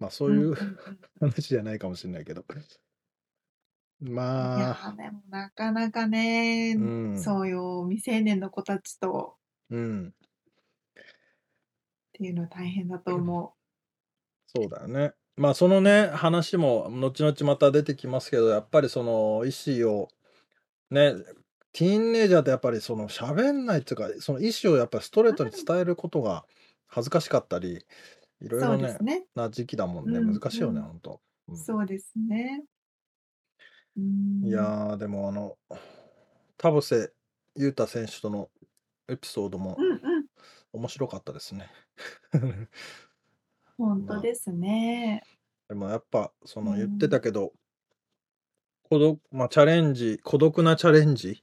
[0.00, 0.56] まあそういう
[1.20, 2.44] 話じゃないかもしれないけど。
[4.06, 4.22] いま
[4.60, 7.18] やあ、でもなかなかね、うん。
[7.18, 9.36] そうよ未成年の子たちと。
[9.70, 10.12] うん、っ
[12.12, 13.54] ていうのは大変だと思
[14.46, 15.12] そうだよね。
[15.36, 20.08] まあそのね、話も後々また出てきますけど、やっぱりその意思を、
[20.90, 21.14] ね、
[21.72, 26.44] ティーンネイジャーってやっぱりその喋んないっていうか、その意思をやっぱりストレートに伝えることが
[26.86, 27.84] 恥ずかしかったり、
[28.42, 29.26] いうろいろねそうです、ね。
[29.34, 30.86] な時期だもんね、うん難しいよね、うん。
[30.86, 31.20] ほんと。
[31.48, 31.56] うん。
[31.56, 32.64] そうですね
[33.96, 34.48] うん。
[34.48, 35.56] いやー、でもあの、
[36.56, 37.12] 田臥
[37.56, 38.50] 勇太選手との
[39.08, 40.26] エピソードもうんうん。
[40.72, 41.70] 面白かったですね。
[43.76, 45.22] 本当ですね。
[45.68, 47.52] でもやっぱそのうん言ってたけど、
[48.84, 51.34] 孤独まあチャレンジ孤独なチャレンジっ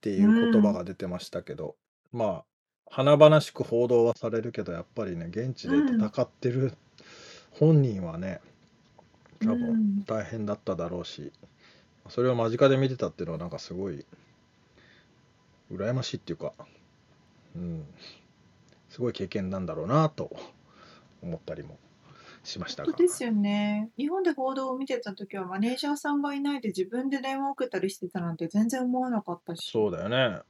[0.00, 1.76] ていう言葉が出てましたけど、
[2.12, 2.44] まあ
[2.90, 6.74] 華々しく報道はされるけどやっぱりね現地で戦ってる
[7.52, 8.40] 本人はね、
[9.40, 10.04] 多う分ん。
[10.06, 11.32] 大変だっただろうし、
[12.10, 14.04] それを間近で見てたっていうのはなんかすごい
[15.72, 16.52] 羨ましいっていうか、
[17.56, 17.84] うん、
[18.88, 20.30] すごい経験なんだろうなと
[21.22, 21.78] 思ったりも
[22.42, 23.02] しましたが本当。
[23.02, 30.40] ですよね日本で報道を見てた時はマネージャーさんがいないで自分で電話を受けたりしてたなんて全然思わなかったしそうだよね。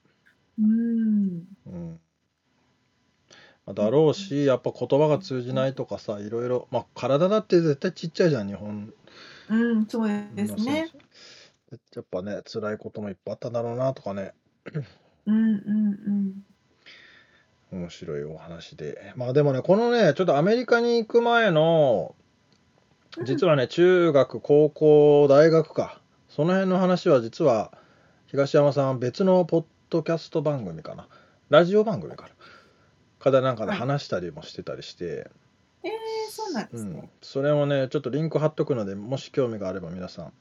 [0.59, 2.01] うんうん。
[3.67, 8.93] まあだろうし、やっぱ言葉が通じないとかさ、いろいろ、まあ体だって絶対ちっちゃいじゃん、日本
[9.49, 10.99] うんそうですね手。
[11.71, 14.33] やっぱね、辛いこともいっぱいあったんだろうなとかね、
[15.27, 16.45] うんうん
[17.73, 19.12] 面白いお話で。
[19.14, 22.16] まあでもね、このね、ちょっとアメリカに行く前の、
[23.16, 23.25] うん。
[23.25, 27.73] 実はね、中学、高校、大学か、その辺の話は実は、
[28.27, 31.07] 東山さん、別のポッドキャスト番組かな、
[31.49, 32.31] ラジオ番組かな、
[33.21, 33.79] かでなんかではい。
[33.79, 35.31] 話したりもしてたりして、えー、
[36.31, 36.78] そうなんでうん。
[36.78, 40.33] すね、それもね、ちょっとリンク貼っとくので、もし興味があれば皆さん、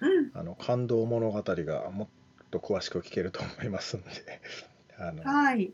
[0.00, 0.30] うん。
[0.34, 2.08] あの感動物語がもっ
[2.50, 4.40] と詳しく聞けると思いますので、
[4.98, 5.64] あのははい。
[5.64, 5.70] い、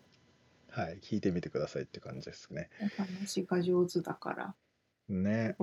[1.01, 2.71] 聞いてみてくださいって感じですね。
[2.99, 4.55] お話が上手だから。
[5.09, 5.57] ね。
[5.59, 5.63] す。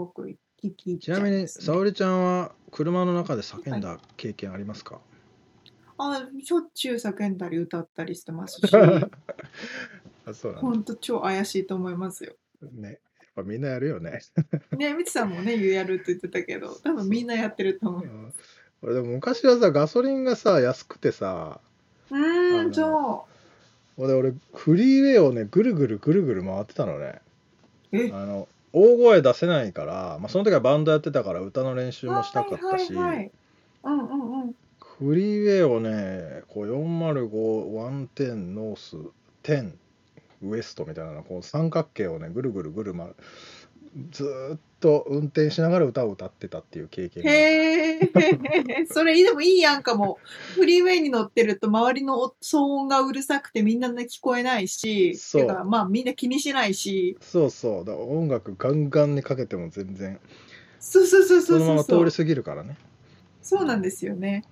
[0.62, 5.01] 聞き入っちなみに、沙織ちゃんは車の中で叫んだ経験ありますか、
[5.97, 8.70] あしょっちゅう叫んだり歌ったりしてますし。
[10.26, 10.62] あそうなんだ。
[10.62, 12.36] ほんと超怪しいと思いますよ。
[12.74, 12.99] ね。
[13.44, 14.22] ぱみんなやるよね。
[14.78, 18.02] ねみつさんもね言うやるって言ってたけど多分みんなやってると思う。
[18.04, 18.34] うん。
[18.84, 21.60] 俺でも昔はさ、ガソリンがさ、安くてさ、
[22.10, 23.26] うあのーんそ
[23.98, 27.22] 俺、俺フリーウェイをね、ぐるぐるぐるぐる回ってたのね。
[27.94, 33.32] あの大声出せないから、まあ、その時はバンドやってたから歌の練習もしたかったし、はいはいはい、
[33.84, 34.56] うんうんうん。
[34.80, 38.96] フリーウェイをねこう405-110ノース
[39.44, 39.74] 10
[40.44, 43.10] ウエストみたいなのこう三角形をねぐるぐるぐる、ま、
[44.12, 48.00] ずーっと運転しながら歌を歌ってたっていう経験がへえ、
[48.89, 50.18] それでもいいやんかも。
[50.56, 60.20] フリーウェイに乗ってると周りの騒音がうるさくてみんなね聞こえないし、そうてかまあみんな気にしないし、そうそうだから音楽ガンガンにかけても全然
[60.80, 62.12] そうそうそうそそうそのまま通り。
[62.12, 62.78] 過ぎるからね
[63.42, 64.46] そうなんですよね。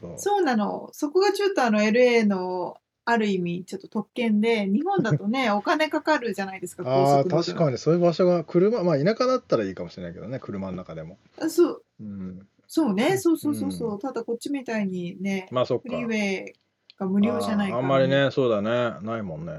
[0.00, 0.90] そうそうなの。
[0.92, 11.18] そこがちょっとあの LA のある意味ちょっと特権で、日本だとね、 お金かかるじゃないですか、ああ確かにそういう場所が車まあ田舎だったらいいかもしれないけどね車の中でも。
[11.40, 12.48] あそう、うん。
[12.66, 13.96] そうね、そうそうそうそう。
[13.96, 15.88] うただこっちみたいにね、まあそっか。
[15.88, 16.52] フリーウェイ
[16.98, 18.08] が無料じゃないから、あーあんまり。
[18.08, 19.04] ねそうだね。
[19.04, 19.52] ないもんね。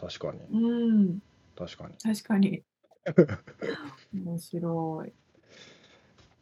[0.00, 0.40] 確かに。
[0.50, 1.20] うん、
[1.56, 2.62] 確かに、確かに。
[4.14, 5.12] 面白い。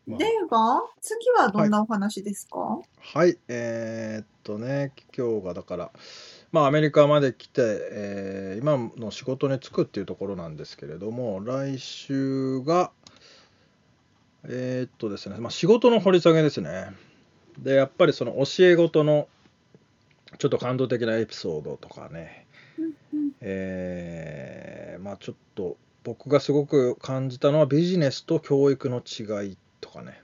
[0.06, 0.18] まあ。
[0.18, 5.92] では、次はどんなお話ですか、はい、えーっとね、今日がだから、
[6.52, 12.92] まあ、アメリカまで来て、えー今の仕事に就くっていうところなんですけれども、来週が、
[14.44, 16.90] えーっとですね、まあ、仕事の掘り下げですね。
[17.58, 19.28] で、やっぱりその教え子の
[20.38, 22.46] ちょっと感動的なエピソードとかね、
[23.40, 30.20] えーまあちょっと僕がすごく感じたのはビジネスと教育の違いとかね。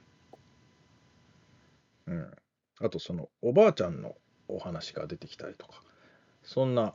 [2.07, 2.31] うん。
[2.81, 4.15] あとそのおばあちゃんの
[4.49, 5.83] お話が出てきたりとか、
[6.49, 6.95] そんな、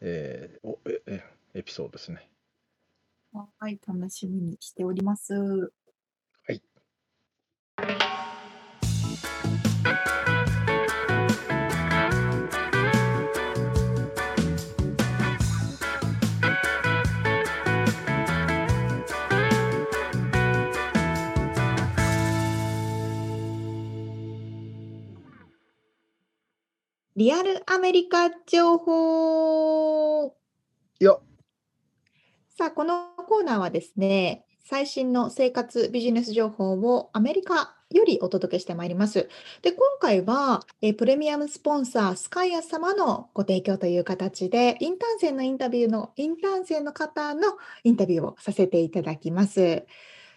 [0.00, 1.24] えーおええ
[1.54, 2.30] エピソードですね。
[3.32, 5.72] はい、楽しみにしております。
[27.18, 30.36] リアルアメリカ情報
[31.00, 31.16] いや、
[32.56, 39.28] さあ、このコーナーはですね、最新の生活ビジネス情報をアメリカよりお届けしてまいります。
[39.62, 49.84] で、今回は、えープレミアムスポンサースカイア様のご提供という形で、インターン生のインタビューの、インターン生の方のインタビューをさせていただきます。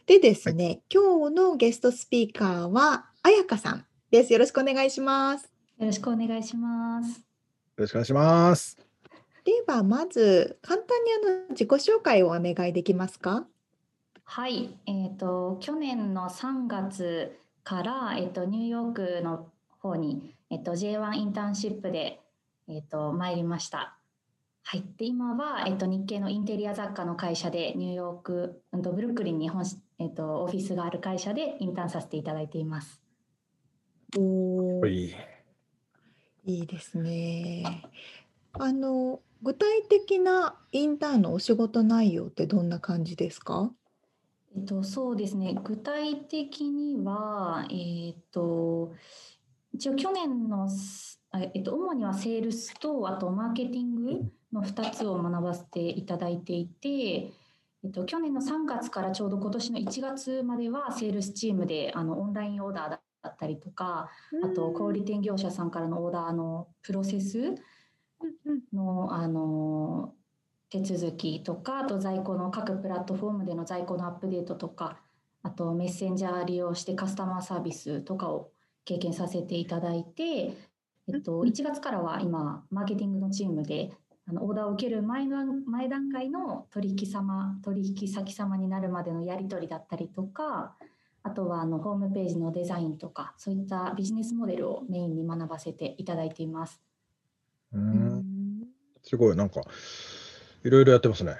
[0.08, 4.34] でですね、今日のゲストスピーカーは、あやかさんです。
[4.34, 5.51] よろしくお願いします。
[5.82, 7.18] よろしくお願いします。
[7.18, 7.24] よ
[7.78, 8.78] ろしくお願いします。
[9.44, 13.48] では、まず、簡単にあの自己紹介をお願いできますか？
[14.24, 19.48] はい、えっ、と去年の3月からえっ、とニューヨークの
[19.80, 22.20] 方にえっ、と J1 インターンシップで
[22.68, 23.98] えっ、と参りました。
[24.62, 33.02] はい、で今はえっ、と日系のインテリア雑貨の会社でニューヨークうんとブルックリンに本しえっ、とオフィスがある会社でインターンさせていただいています。
[34.16, 35.16] おーい。
[36.44, 37.84] いいですね。
[38.54, 43.72] あの、具体的なインターンのお仕事内容ってどんな感じですか？
[44.56, 45.56] えっと、そうですね。
[45.64, 48.94] 具体的には、えっと、
[49.74, 50.68] 一応去年の
[51.34, 56.90] えっと、主にはセールスと、あとマーケティングの2つを学ばせていただいていて、
[57.84, 64.10] えっと、去年の3月からちょうど今年の1月まではセールスチームであのオンラインオーダーだったりとか、
[64.44, 67.56] あと小売店業者さんからのオーダーのプロセス
[68.74, 70.14] のあの
[70.70, 75.00] 手続きとかあと在庫の各プラットフォームでの在庫のアップデートとか
[75.44, 78.52] あとメッセンジャー利用してカスタマーサービスとかを
[78.86, 83.92] 経験させていただいて、えっと、うん1月からは今マーケティングのチームで
[84.28, 90.76] あのオーダーを受ける前の前段階の取引様取引先様になるまでのやり取りだったりとか
[91.24, 96.82] あとはあのホームページのデザインとかそういったビジネスモデルをメインに学ばせていただいています。
[97.74, 98.20] ううん。
[98.20, 98.64] ん
[99.04, 99.62] すごい、なんか、
[100.64, 101.36] いろいろやってますね。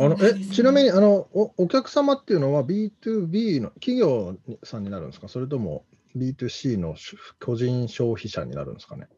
[0.00, 5.28] あのえちなみにあのお、お客様っていうのは B2B の企業さんになるんですか？
[5.28, 5.84] それとも
[6.16, 6.96] B2C の
[7.44, 9.08] 個人消費者になるんですかね？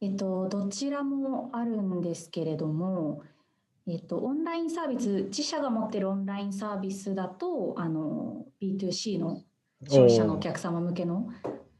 [0.00, 3.22] えっと、どちらもあるんですけれども、
[3.86, 9.42] えっと、オンラインサービス、自社が持ってるオンラインサービスだと、あの、B2C の
[9.88, 11.28] 消費者のお客様向けの、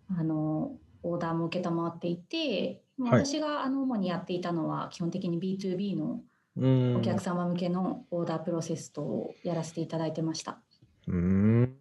[0.09, 0.73] あの、
[1.05, 6.21] オーダーも承っていて、はい私があの主にやっていたのは、基本的に B2B の
[6.57, 10.61] うんお客様向けのオーダープロセスとやらせていただいてました。
[11.09, 11.77] うん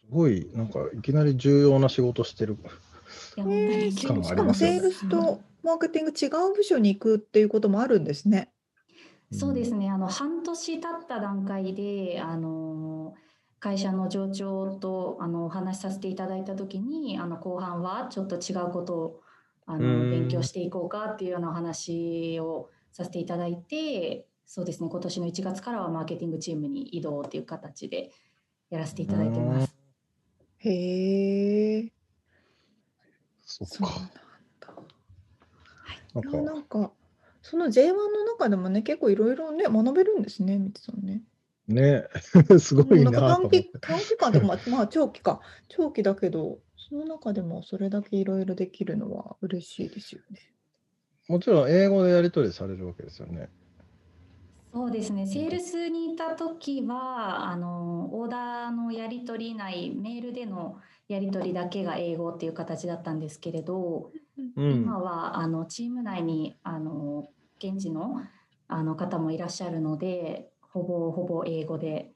[0.00, 2.56] すごい、なんかいきなり重要な仕事してる。
[3.36, 4.22] いや、しかも
[4.54, 8.52] セールスとマーケティング違う部署に行くっていうこともあるんですね。
[9.32, 13.14] そうですね、あの半年経った段階で、あの
[13.58, 19.20] 会社の上長とあのお話しさせていただいたときに、あの後半はちょっと違うことを
[19.66, 20.10] あうん。
[20.10, 24.88] の勉強していこうかっていうようなお話をさせていただいて、そうですね。
[24.88, 28.12] 今年の1月からはマーケティングチームに移動っていう形で
[28.70, 29.76] やらせていただいてます。
[30.58, 31.92] へえ。
[33.42, 33.68] そっ
[34.60, 34.76] か。
[36.14, 36.92] なんかなんか
[37.48, 41.22] その J1 の中でもね結構いろいろね学べるんですねみつさんね。
[41.68, 42.08] ね
[42.58, 50.40] すごいな短期短期間でも まあ長期か長期だけどその中でもそれだけいろいろできるのは嬉しいですよね。
[51.28, 53.48] もちろん英語でやり取りされるわけですよね。
[54.72, 55.26] そうですね。
[55.26, 60.78] セールスにいた時は、あの、オーダーのやり取り内、メールでの
[61.08, 64.10] やり取りだけが英語っていう形だったんですけれど、
[64.56, 67.26] うん、今は、あの、チーム内に、あの、
[67.58, 68.22] 現地の、
[68.68, 72.12] あの方もいらっしゃるので、ほぼほぼ英語で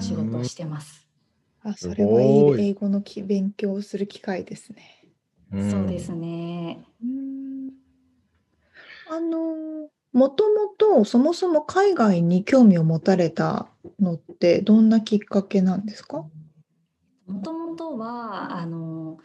[0.00, 1.08] 仕事をしてます。
[1.62, 2.24] あ、それはい
[2.64, 5.04] い英語のき勉強する機会ですね。
[5.70, 6.84] そうですね。
[9.08, 13.68] あの、もともとそもそも海外に興味を持たれた
[14.00, 16.24] のってどんなきっかけなんですか？
[17.26, 19.18] もともとはあの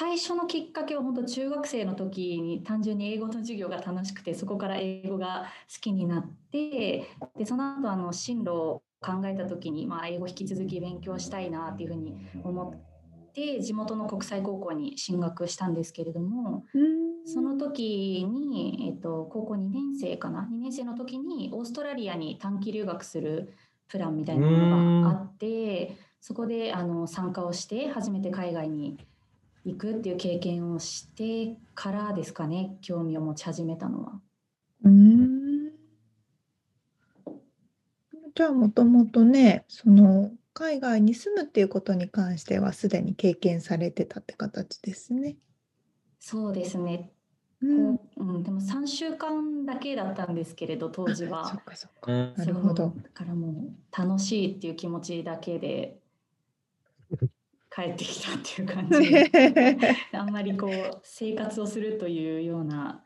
[0.00, 12.74] 最初のきっかけは本当中学生の時に単純に英語の授業が楽しくてそこから英語が好きになってでその後あの進路を考えた時に、まあ、英語引き続き勉強したいなっていうふうに思
[13.28, 16.64] って地元の国際高校に進学したんですけれども
[17.26, 23.52] その時に、えっと、高校2年生かな？2年生の時にオーストラリアに短期留学する
[23.86, 28.96] プランみたいなものがあってそこであの参加をして初めて海外に
[29.64, 34.20] 行くっていう経験をしてからですかね興味を持ち始めたのは。
[34.84, 35.70] うん
[38.34, 45.36] じゃあもともとねその海外に住むっていうことに関してはすでに経験されてたって形ですね。
[46.18, 47.12] そうですね。
[47.62, 51.46] うん、うん、でも3週間だけだったんですけれど当時は。
[51.46, 52.10] そっかそっか。
[52.10, 52.94] なるほど。
[52.96, 55.99] だからもう楽しいっていう気持ちだけで
[57.80, 63.02] 帰ってきたっていう感じで あんまりこう生活をするというような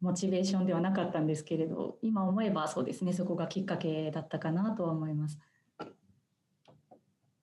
[0.00, 5.38] モチベーションではなかったんですけれど今思えばそうですねそこがきっかけだったかなとは思います。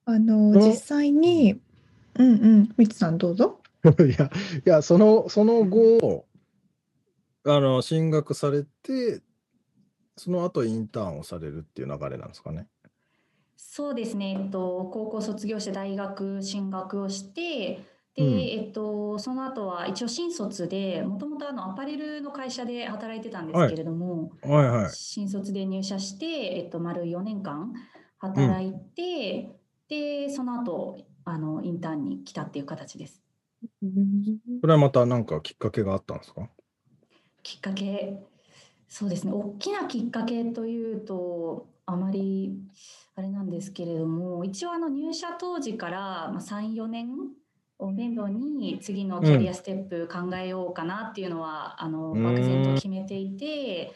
[0.04, 1.60] あの実際に
[2.18, 3.58] うんうんみつさんどうぞ。
[3.84, 4.30] いや、
[4.64, 6.26] いや、その、その後、
[7.44, 9.22] あの、進学されて、
[10.16, 12.68] その後インターンをされるっていう流れなんですかね。
[13.64, 17.80] そうですね、えっと、高校卒業して大学進学をして
[18.14, 24.82] で、うん、えっと、その後は一応新卒でもともとアパレルの会社で働いてたんですけれども、はいはい。
[24.82, 26.26] はい、新卒で入社して、
[26.58, 27.72] えっと、丸4年間
[28.18, 29.48] 働いて、
[29.90, 33.22] うん、でその後あのインターンに来たっていう形です。
[34.60, 36.50] それはまた何かきっかけがあったんですか？
[37.42, 38.22] きっかけ、
[38.88, 42.54] そうですね、大きなきっかけというと、あまり
[43.14, 47.08] あれなんですけれども、一応あの入社当時から3、4年
[47.78, 53.92] を面倒に次のキャリアステップ考えようかなっていうのは、うん、あの漠然と決めていて、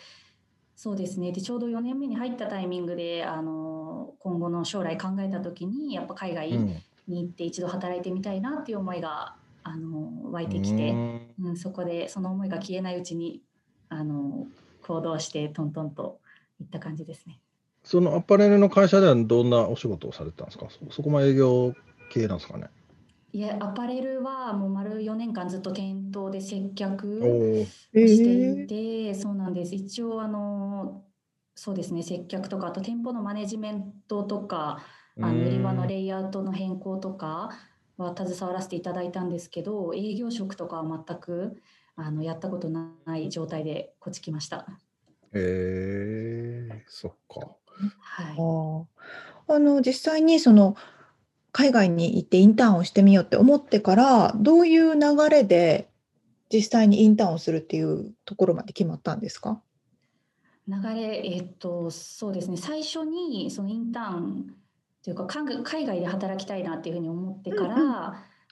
[0.74, 1.32] そうですね。
[1.32, 10.90] でちょうど4年目に入ったタイミングであの今後の将来考えた時にやっぱ海外に行って一度働いてみたいなっていう思いがあの湧いてきて、
[11.40, 13.40] うん、そこでその思いが消えないうちに
[13.88, 14.46] あの
[14.86, 16.20] 行動してトントンと
[16.60, 17.40] いった感じですね。
[17.86, 20.66] そのアパレルの会社ではどんなお仕事をされてたんですか？
[20.90, 21.72] そこも営業
[22.10, 22.66] 系なんですかね？
[23.32, 29.76] いやアパレルはもう丸4年間ずっと店頭で接客をしていて、えー、そうなんです。
[29.76, 31.04] 一応あの
[31.54, 34.80] そうですね接客とかあと店舗のマネジメントとか
[35.20, 37.50] あの売り場のレイアウトの変更とか
[37.98, 41.62] は携わらせていただいたんですけど営業職とかは全く
[41.94, 44.66] あのやったことない状態でこっち来ました。
[45.32, 47.54] へえー、そっか。
[48.00, 48.86] は
[49.48, 50.76] い、あの実際にその
[51.52, 55.00] 海外に行ってインターンをしてみようって思ってからどういう流
[55.30, 55.88] れで
[56.52, 59.60] 実際にインターンをするっていうところまで決まったんですか？
[60.68, 62.56] 流れ、えっと、そうですね。
[62.56, 64.54] 最初にそのインターン
[65.04, 67.94] というか海外で働きたいなっていうふうに思ってから、うんうん、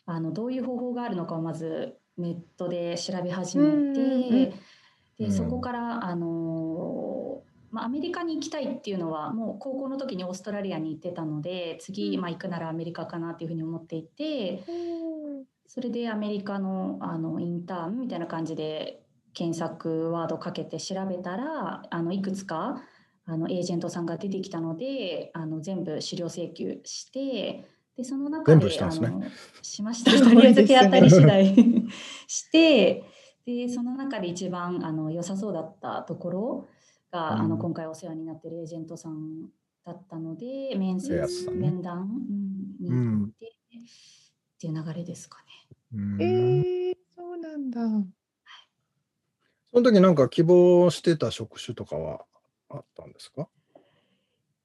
[0.06, 4.52] あのどういう方法があるのかをまずネットで調べ始めて、うんうん、
[5.18, 6.53] でそこからあの、
[7.74, 14.64] まあ、アメリカに行きたいっていうのはもう高校の時にオーストラリアに行ってたので次、まあ、行くならアメリカかなっていうふうに思っていて、
[15.66, 19.02] それでアメリカのあのインターンみたいな感じで
[19.32, 22.80] 検索ワードかけて調べたらあのいくつか
[23.26, 27.64] あのエージェントさんが出てきたのであの全部資料請求して
[27.96, 29.22] でその中でし、ね、あの
[29.62, 30.12] しました。
[30.12, 31.56] とりあえず手当たり次第
[32.28, 33.02] して
[33.44, 36.68] でその中で一番あの良さそうだったところ
[37.14, 39.48] が、あの今回お世話になってるエージェントさん
[39.84, 41.14] だったので面接、
[41.50, 42.10] ね、面談、
[42.80, 43.50] うん、に行って、っ
[44.58, 46.24] ていう流れですかね。
[46.24, 47.80] えー、そうなんだ。
[49.72, 52.24] その時なんか希望してた職種とかは
[52.68, 53.48] あったんですか？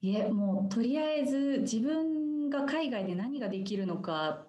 [0.02, 4.46] いえ、もうとりあえず自分が海外で何ができるのか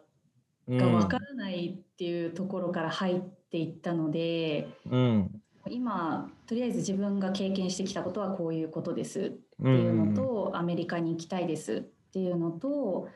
[0.69, 9.21] がわからないっていうところから入っていったので、うん、今とりあえず自分が経験してきたことはこういうことです。
[9.21, 9.23] っ
[9.63, 11.75] ていうのと、うん、アメリカに行きたいです。
[11.75, 13.09] っていうのと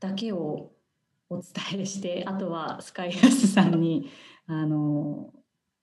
[0.00, 0.70] だけを
[1.28, 4.10] お伝えしてあとはスカイラスさんに
[4.46, 5.32] あの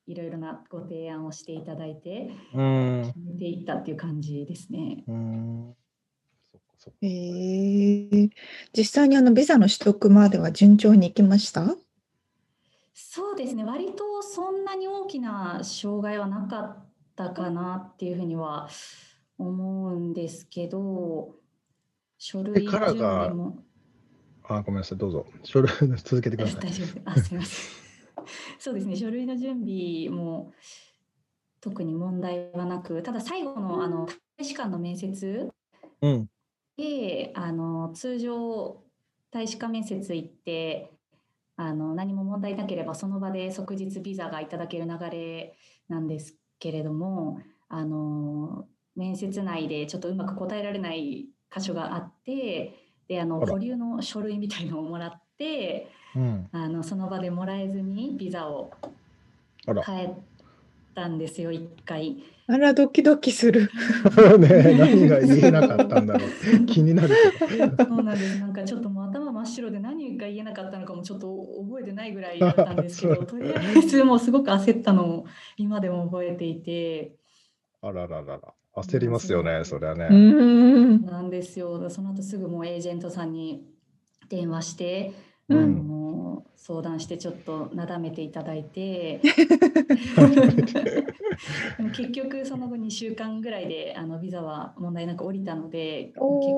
[0.07, 5.03] いろいろなご提案をしていただいて、うん、決めていったっていう感じですね。
[5.07, 5.75] うん。
[7.01, 7.07] え。
[7.07, 8.29] ー、
[8.75, 11.75] 実際にあのビザの取得までは順調にいきました？
[12.93, 13.63] そうですね。
[13.63, 18.69] 割とそんなに大きな障害はなかったかなっていうふうには
[19.37, 21.35] 思うんですけど
[22.17, 23.63] 書類準備も。
[24.43, 25.25] あごめんなさいどうぞ。
[25.43, 25.71] 書類
[26.03, 26.61] 続けてください。
[26.69, 27.09] 大丈夫。
[27.09, 27.81] あすみません。
[28.59, 30.53] そうですね書類の準備も
[31.59, 34.07] 特に問題はなくただ最後のあの
[34.37, 35.51] 大使館の面接
[36.01, 38.83] で、うん、あの通常
[39.29, 40.90] 大使館面接行って
[41.61, 45.55] あの何も問題なければその場で即日ビザがいただける流れ
[45.89, 47.39] なんですけれども
[47.69, 52.73] あの面接内でちょっとうまく答えられない箇所があって
[53.07, 58.71] であの保留の書類みたいのをもらってうん、あのその場でもらえずにビザを
[59.65, 60.13] 変え
[60.93, 62.17] たんですよ一回。
[62.47, 63.69] あらドキドキする。
[64.39, 67.15] ね何が言えなかったんだろう気になる
[67.79, 68.39] そうなんです。
[68.39, 71.27] なんかちょっともう頭真っ白で何が言えなかったのかもちょっと
[71.67, 75.25] 覚えてないぐらいだったんですけど、 とりあえずもうすごく焦ったのを
[75.57, 77.15] 今でも覚えていて。
[77.81, 78.53] あらららら。
[78.75, 80.07] 焦りますよね、それはね。
[80.09, 81.89] なんですよ。
[81.89, 83.65] その後すぐもうエージェントさんに
[84.29, 85.11] 電話して、
[85.49, 89.19] あの相談してちょっとなだめていただいて
[91.93, 96.15] 結局その後2週間ぐらいであのビザは問題なく降りたので結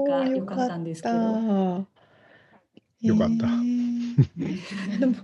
[0.07, 1.87] 果良かったんですけど。
[3.03, 3.47] よかった。
[4.99, 5.15] でも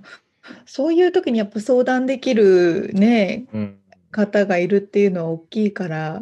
[0.66, 3.80] そういう時にやっぱ相談できるね、うん、
[4.12, 6.22] 方がいるっていうのは大きいから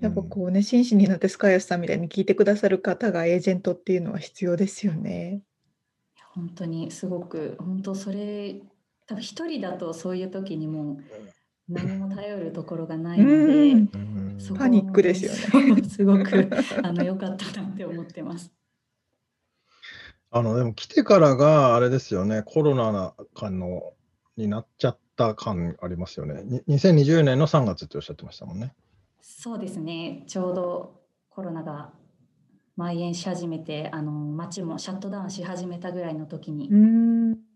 [0.00, 5.40] やっぱこうね、真摯になってスカイアスさんみたいに聞いてくださる方がエージェントっていうのは必要ですよね。
[6.34, 8.60] 本当にすごく本当それ
[9.06, 11.00] 多分一人だとそういう時にも
[11.66, 13.34] 何も頼るところがないので、
[13.72, 13.88] うん、
[14.58, 15.82] パニックですよね。
[15.88, 16.50] すごく
[16.82, 18.52] あの良かったなって思ってます。
[20.30, 23.92] あのでも来てからがあれですよね、コロナ感の
[24.36, 26.62] になっちゃった感ありますよね。
[26.68, 28.74] 2020年の3月っておっしゃってましたもんね。
[29.20, 31.00] そうですね、ちょうど
[31.30, 31.92] コロナが
[32.76, 36.68] 蔓延し始めてあの街もシャットダウンし始めたぐらいの時に。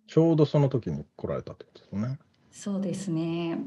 [0.07, 2.19] ちょうどその時に来られたってことですね。
[2.51, 3.59] そうですね。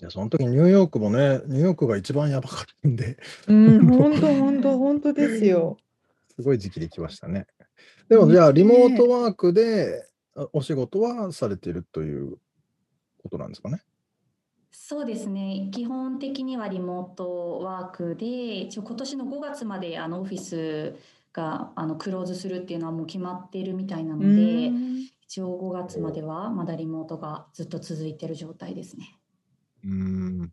[0.00, 3.18] いやその時ニューヨークもねニューヨークが一番やばかったんで。
[3.48, 5.76] うん本当本当本当ですよ。
[6.34, 7.46] すごい時期で来ましたね
[8.12, 10.06] でもじゃあリモートワークで
[10.52, 12.36] お仕事はされているという
[13.22, 13.80] ことなんですかね？
[14.70, 15.70] そうですね。
[15.72, 20.94] 基本的にはリモートワークで、一応今年の5月まであのオフィス
[21.32, 24.70] があのクローズするっていうのはもう決まっているみたいなので、
[25.22, 29.16] 一応5月まではまだリモートがずっと続いている状態ですね。
[29.86, 30.36] うん。
[30.38, 30.52] 今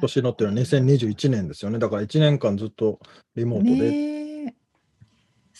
[0.00, 1.78] 年のっていうのは2021年ですよね。
[1.78, 3.00] だから1年間ずっと
[3.36, 4.17] リモートで。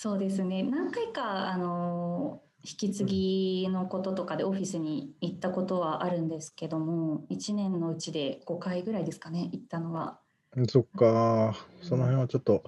[0.01, 0.62] そうですね。
[0.62, 10.20] 何回かあの引き継ぎのこととかでオフィスに行ったことはあるんですけども1年のうちで5回ぐらいですかね行ったのは。
[10.68, 12.62] そっか、その辺はちょっと、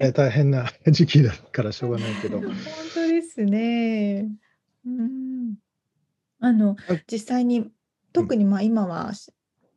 [0.00, 2.40] え大変な 時期だからしょうがないけど。
[2.40, 2.50] 本
[2.94, 4.28] 当ですね。
[4.84, 5.54] うん。
[6.40, 6.76] あの、
[7.06, 7.70] 実際に、
[8.12, 9.12] 特にまあ今は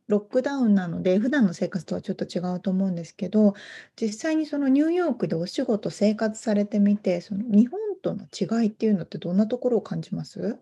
[0.08, 3.54] ロックダウンなので、普段の生活とはちょっと違うと思うんですけど、
[4.00, 10.58] 実際にそのニューヨークでお仕事、生活されてみて、その日本との違いっていうのってどんなところを感じます？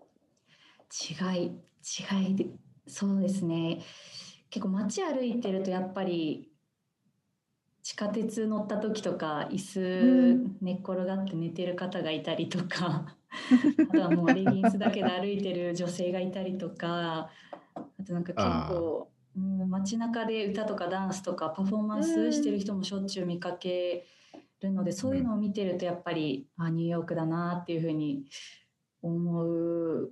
[1.09, 1.51] 違い、
[2.19, 2.45] 違いで、
[2.87, 3.81] そうですね。
[4.49, 6.51] 結構街歩いてるとやっぱり
[7.83, 13.17] 地下鉄乗った時とか椅子寝っ転がって寝てる方がいたりとか
[13.89, 17.29] あとはもうレギンスだけで歩いてる女性がいたりとか
[17.75, 24.05] あとなんか結構もう街中で歌とかダンスとかパフォーマンスしてる人もしょっちゅう見かけ
[24.61, 28.25] るので、そういうのを見てるとやっぱりあニューヨークだなっていうふうに
[29.01, 30.11] 思う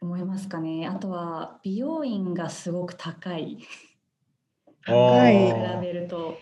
[0.00, 3.58] 思いますかねあとは美容院がすごく高い
[4.84, 5.46] 高い。
[5.46, 6.38] 比べると。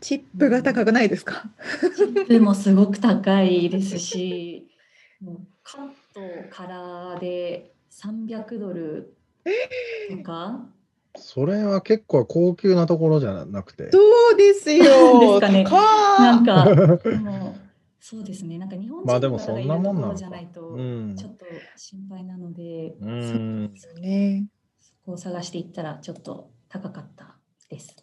[0.00, 1.44] チップが高くないですか？
[1.96, 4.68] チップもすごく高いですし、
[5.20, 6.20] もうカット
[6.50, 9.16] からで300ドル
[10.10, 10.66] とか。
[11.18, 13.90] それは結構高級なところじゃなくて。
[13.90, 13.98] そ
[14.30, 14.84] うですよ。
[15.20, 15.64] ですかね。
[15.64, 16.66] なんか、
[18.00, 18.58] そうですね。
[18.58, 21.46] なんか日本人まあでもそんなもんなのじゃないと、うんちょっと
[21.76, 23.72] 心配なので、うん。
[23.72, 24.46] ですよね。
[24.78, 27.36] そこを探していったらちょっと高かった
[27.68, 27.96] です。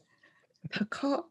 [0.69, 1.25] 高っ。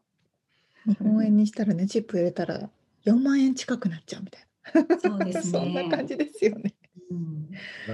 [0.87, 2.69] 日本円にしたらね、チップ入れたら
[3.05, 4.99] 4万円近くなっちゃうみたいな。
[4.99, 5.59] そうですね。
[5.59, 6.73] そんな感じですよね。
[7.11, 7.51] うん。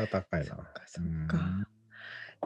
[0.10, 0.46] 高いな。
[0.48, 1.68] そっかそっか。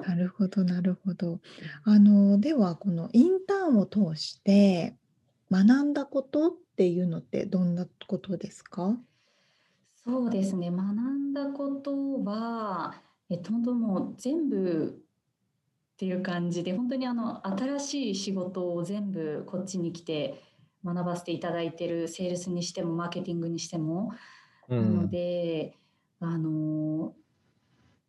[0.02, 1.39] なるほどなるほど。
[1.84, 4.98] あのではこのインターンを通して
[5.52, 8.98] 学んだことっていうのってどんなことですか？
[10.06, 10.70] そうですね。
[10.72, 15.02] 学んだことは、えっと、本当もう全部
[15.94, 20.41] っていう感じで、本当にあの新しい仕事を全部こっちに来て
[20.84, 24.12] 学ばせていただいてるセールスにしてもマーケティングにしても、
[24.68, 25.10] うなのん。
[25.10, 25.78] で、
[26.20, 27.16] あの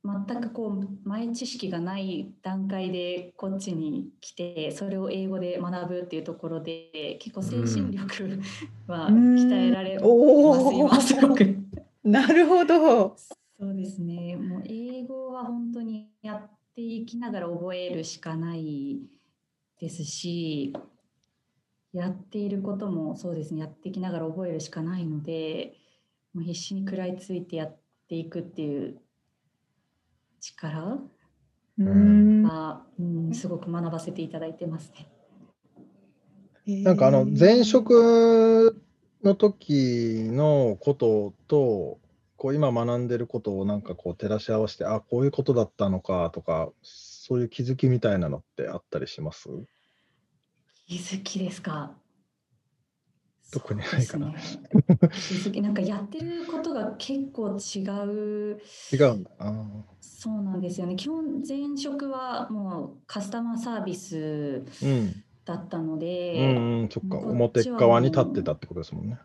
[0.05, 8.39] 全くこう前知識がない段階でこっちに来てそれを英語で学ぶっていうところで結構精神力
[8.87, 11.57] は鍛えられます、お今すごく。
[12.05, 13.17] なるほど。
[13.59, 14.37] そうですね。
[14.37, 19.01] もう英語は本当にやっていきながら覚えるしかない
[19.81, 20.75] ですし、
[21.95, 23.61] やっていることもそうですね。
[23.61, 25.79] やっていきながら覚えるしかないので、
[26.35, 29.01] もう必死に食らいついてやっていくっていう
[30.45, 30.99] 力？
[31.79, 32.43] うん。
[32.45, 35.09] は、うん、すごく学ばせていただいてますね。
[36.83, 38.81] なんかあの前職
[39.23, 41.99] の時のことと
[42.37, 49.49] こう今学んでることをなんかこう照らし合わせてあこういうことだったのかとかそういう気づきみたいなのってあったりします？
[50.87, 51.93] 気づきですか？
[53.53, 54.35] 特にないかなね
[55.61, 58.61] なんかやってることが結構違う。
[58.93, 59.31] 違うんだ
[60.01, 60.97] そうなんですよね。
[60.97, 69.19] 基本前職はもうカスタマーサービスうんだったのうで、んうんそっか表側に立ってたってことですもんね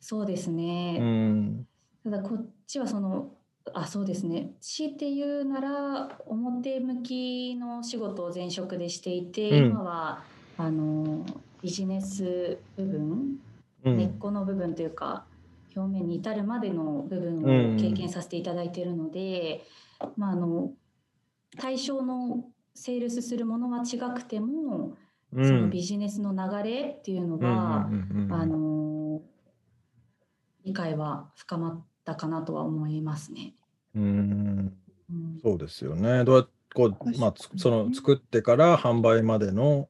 [0.00, 0.98] そうですうね。
[0.98, 1.66] ん
[2.02, 3.32] ただこっちはその
[3.74, 4.52] あそうですね。
[4.60, 10.22] 強いて言うなら表向きの仕事を前職でしていて、うん今は
[10.56, 11.26] あの
[11.60, 13.38] ビジネス部分、
[13.92, 15.26] 根っうんこの部分というか
[15.74, 19.64] 表面に至るまでの部分を経験させていただいているので、
[20.16, 20.72] まああの
[21.58, 24.96] 対象のセールスするものは違くても、
[25.32, 25.46] うん。
[25.46, 28.32] そのビジネスの流れっていうのが、うんうんうんうん。
[28.32, 29.22] あの
[30.64, 33.54] 理解は深まったかなとは思いますね。
[33.94, 34.72] うん。
[35.10, 35.40] うん。
[35.42, 36.24] そうですよね。
[36.24, 39.88] どうやってこう、まあ、その作ってから販売までの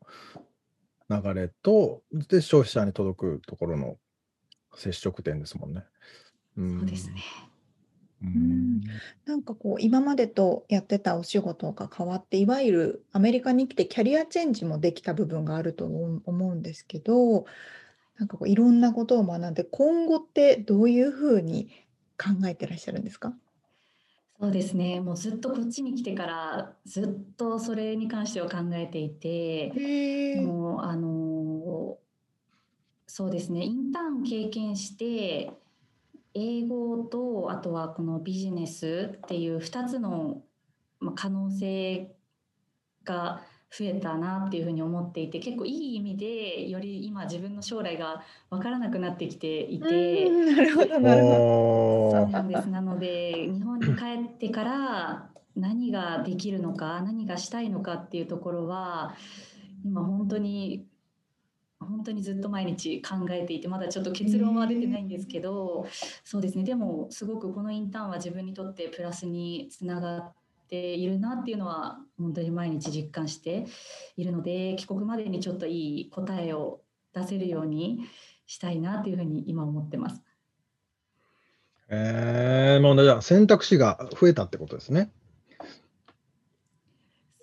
[1.09, 3.97] 流れと、で、消費者に届くところの
[4.77, 5.85] 接触点ですもんね。
[6.57, 7.17] うんそうですね。
[8.23, 8.81] うん
[9.27, 17.45] なんかこう今までとやってたお仕事が変わっていわゆるアメリカに来てキャリアチェンジもできた部分があると思うんですけど
[18.17, 21.69] なんかこういろんなことを学んで今後ってどういうふうに
[22.19, 23.37] 考えてらっしゃるんですか？
[24.39, 25.01] そうですね。
[25.01, 31.97] もうずっとこっちに来てからずっとそれに関しては考えていて、へもうあの
[33.07, 33.65] そうですね。
[33.65, 35.53] インターン経験して
[36.35, 40.43] 英語とあとはこのビジネスっていう2つの
[41.01, 42.15] まあ可能性
[43.05, 43.41] が
[43.79, 50.31] 増えたなっていうふうに思っていて結構いい意味でより今自分の将来が分からなくなってきていて。
[50.31, 52.21] なるほどなるほど。
[52.21, 52.69] そうなんです。
[52.71, 59.15] なので、日本に帰ってから何ができるのか、何がしたいのかっていうところは、
[59.85, 60.87] 今本当に、
[61.79, 65.87] 本当にずっと毎日考えていて、まだちょっと結論は出てないんですけど、
[66.25, 66.65] そうですね。
[66.65, 73.67] でも、すごくこのインターンは自分にとってプラスにつながっているなっていうのは、本当に毎日実感して
[74.17, 76.81] いるので、帰国までにちょっといい答えを
[77.15, 78.01] 出せるように
[78.47, 80.23] したいなっていうふうに今思ってます。
[81.89, 85.11] えー、もうじゃあ選択肢が増えたってことですね。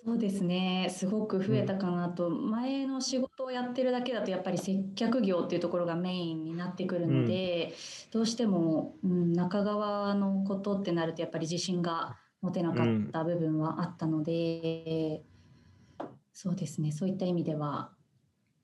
[0.04, 7.72] そうですね、すごく増えたかなと、前の仕事をやってるだけだと、やっぱり接客業っていうところがメインになってくるので、
[8.10, 15.22] どうしても、うん、中側のことってなると、やっぱり自信が持てなかった部分はあったので、
[16.32, 17.90] そうですね、そういった意味では、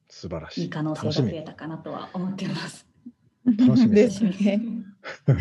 [0.08, 0.62] 素晴らしい。
[0.64, 2.86] いい可能性が増えたかなとは思ってます。
[3.46, 4.60] 楽しみですね。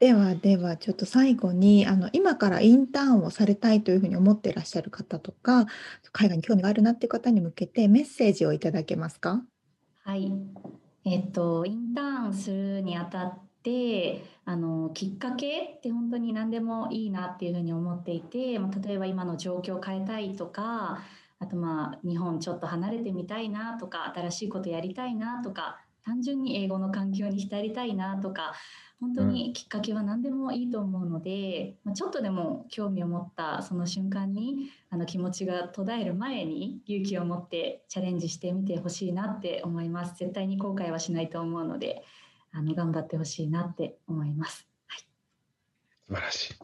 [0.00, 5.66] ではではちょっと最後にあの今からインターンをされたいというふうに思っていらっしゃる方とか
[6.10, 9.44] 海外に興味があるなっていう方に向けてメッセージをいただけますか？
[10.02, 10.32] はい
[11.04, 21.00] えっとインターンするにあたってあのきっかけって本当に何でもいいなっていうふうに思っていて、まあ、例えば今の状況を変えたいとか
[21.40, 28.54] あとまあ日本ちょっと離れてみたいなとか新しいことやりたいなとか単純に英語の環境に浸りたいなとか
[29.00, 40.14] 本当にきっかけは何でもいいと思うので、まあ、ちょっとでも興味を持ったその瞬間にあの気持ちが途絶える前に勇気を持ってチャレンジしてみてほしいなって思います。
[40.16, 42.02] 絶対に後悔はしないと思うので
[42.56, 44.68] あの頑張ってほしいなって思います。
[44.86, 45.00] はい、
[46.06, 46.54] 素晴らしい。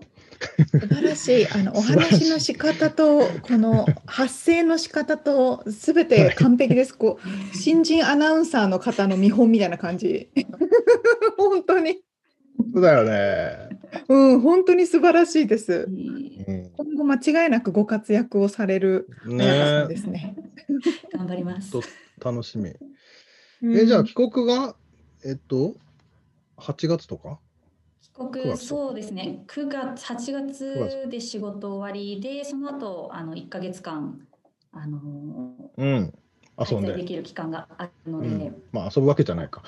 [0.71, 1.49] 素晴らしい。
[1.49, 6.97] あのお話の仕方とこの発声の仕方とすべて完璧です。
[6.97, 10.31] こう新人アナウンサーの方の見本みたいな感じ。
[11.37, 12.01] 本当に。
[12.73, 13.81] そうだよね。
[14.07, 15.89] うん、本当に素晴らしいです。
[15.89, 20.37] うん、今後間違いなくご活躍をされるねですね。
[21.13, 21.73] 頑張ります。
[22.25, 22.73] 楽しみ。
[23.63, 24.77] え、じゃあ帰国が
[25.25, 25.75] えっと
[26.57, 27.39] 8月とか？
[28.03, 29.45] 帰国そうですね。
[29.47, 34.27] 9月8月で仕事終わりでその後あの1か月間
[34.73, 35.01] あの
[35.77, 36.15] うん。
[36.59, 39.63] 遊んでできる期間があるので、うん、まあ遊ぶわけじゃないか。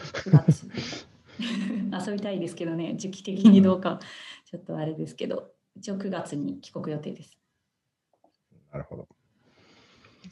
[2.06, 2.94] 遊びたいですけどね。
[2.96, 3.98] 時期的にどうか
[4.44, 5.52] ちょっとあれですけど。
[5.74, 7.38] 一応9月に帰国予定です。
[8.70, 9.08] なるほど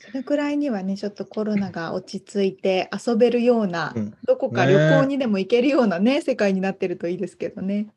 [0.01, 7.89] それくらいにはね、ちょっとコロナが落ち着いて遊べるような、うん、どこか旅行にでも行けるようなね、ね世界になってるといいですけどね。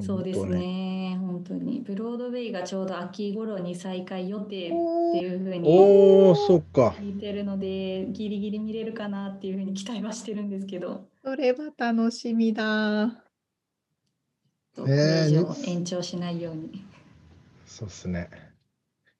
[0.00, 1.80] そうですね、本当に。
[1.80, 11.04] ブロードウェイがちょうど秋頃に再開予定っていうふうにおそっか聞いてるので、ギリギリ見れるかなっていうふうに期待はしてるんですけど。
[11.22, 13.22] それは楽しみだ。
[15.66, 16.84] 延長しないように。
[17.66, 18.49] そうですね。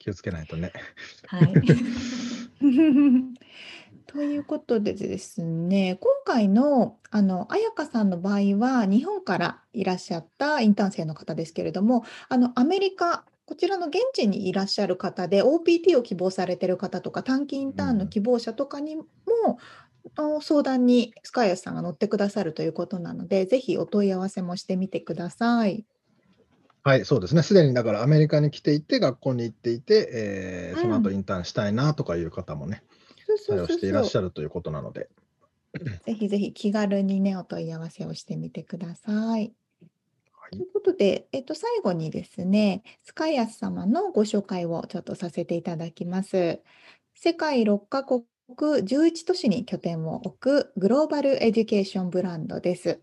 [0.01, 0.73] 気をつけないとね。
[1.27, 1.53] はい。
[4.07, 19.05] ということでですね、今回のあの彩香さんの場合は日本からいらっしゃったインターン生の方ですけれども、あのアメリカこちらの現地にいらっしゃる方で OPT を希望されてる方とか短期インターンの希望者とかにも、
[20.19, 25.85] うん、相談にスカイアスさんが乗ってくださるということなので、ぜひお問い合わせもしてみてください。
[26.83, 27.43] はい、そうですね。
[27.43, 32.83] すでにだからアメリカに来ていて、学校に行っていて、えー、その後インターンしたいなとかいう方もね、
[33.47, 35.09] 対応していらっしゃるということなので。
[36.05, 39.15] ぜひぜひ気軽にね、お問い合わせをしてみてください。
[39.15, 39.53] はい、
[40.51, 46.61] ということで、えっと、最後にですね、スカイアス様のご紹介をちょっとさせていただきます。
[47.15, 48.25] 世界6カ国
[48.59, 53.01] 11都市に拠点を置くグローバルエデュケーションブランドです。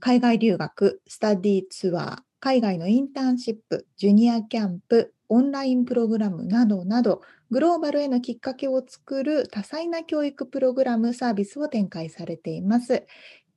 [0.00, 13.06] 海外留学、スタディツアー、海外のインターンシップ、ジュニアキャンプ、オンラインプログラムなどなど、グローバルへのきっかけを作る多彩な教育プログラムサービスを展開されています。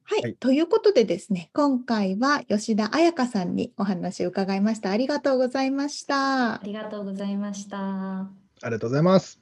[0.03, 4.91] はい、はい、ということでですね、今回は吉田彩香さんにお話を伺いました。
[4.91, 6.55] ありがとうございました。
[6.55, 7.79] ありがとうございました。
[7.79, 8.31] あ
[8.65, 9.41] りがとうございます。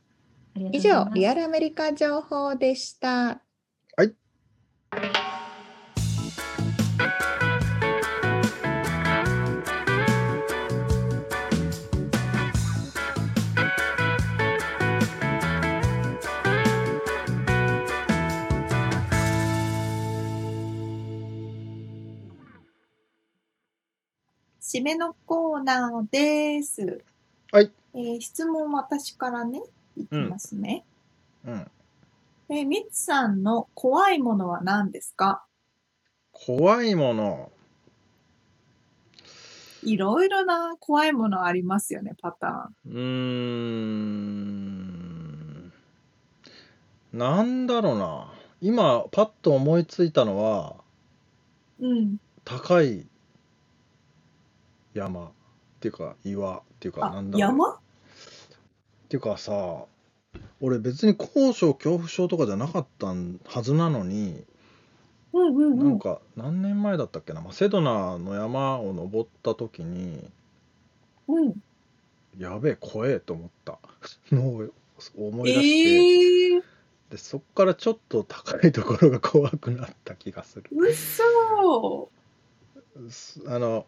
[0.73, 3.41] 以上、リアルアメリカ情報でした。
[3.97, 4.15] はい。
[24.77, 27.03] 締めのコーナーです。
[27.51, 27.73] はい。
[27.95, 29.63] えー、質問私からね、
[29.97, 30.85] いきますね。
[31.47, 31.53] うん。
[31.55, 31.71] うん、
[32.51, 35.47] えー、みつさんの怖いものは何ですか？
[36.31, 37.51] 怖いもの。
[39.83, 42.93] いろいろな怖いものありますよね、パターン。
[42.93, 43.01] うー
[45.65, 45.73] ん。
[47.15, 48.31] なんだろうな。
[48.61, 50.77] 今、パッと思いついたのは、
[51.81, 52.19] うん。
[52.45, 53.07] 高い
[54.99, 55.27] 山。
[55.27, 55.31] っ
[55.81, 56.59] ていうか岩。
[56.59, 57.41] っていうかなんだろう。
[57.41, 57.75] 山？
[57.75, 57.79] っ
[59.09, 59.85] ていうかさ
[60.61, 64.45] 俺別に高所恐怖症とかじゃなかったはずなのに、
[65.33, 70.29] うんうんうん、なんか何年前だったっけな、まあ、セドナの山を登った時に、
[71.29, 71.55] うん、
[72.39, 73.79] やべえ怖えと思った。
[74.33, 74.69] のを
[75.17, 76.63] 思い出して、えー、
[77.11, 80.65] でそっからちょっと高いところが怖くなった気がする。
[80.73, 82.09] うそ
[83.11, 83.87] すあの、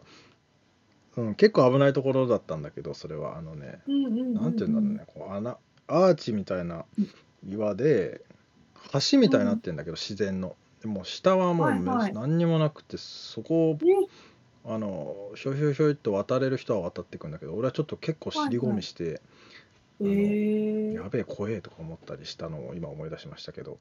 [1.19, 3.37] うん、結構危ないところだったんだけどそれは。
[3.37, 6.85] あのねうんうんうんていうんだろうねこう穴アーチみたいな
[7.47, 8.21] 岩で
[9.11, 10.55] 橋みたいになってんだけど、自然の。
[10.81, 12.13] でも下はもうめ、はいはい。
[12.13, 14.07] 何にもなくてそこをね
[14.65, 19.21] あのひょいひょいひょいっと渡れる人は渡っていくんだけど俺はちょっと結構尻込みして、
[20.01, 20.03] え。
[20.03, 23.77] ー、やべえ怖えとか思ったりしたのを今思い出しましたけど。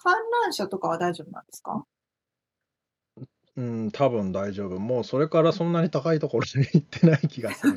[0.00, 0.14] 観
[0.44, 1.84] 覧車とかは大丈夫なんですか？
[3.58, 7.74] うん多分大丈夫もうそれからそんなに高いところに行ってない気がする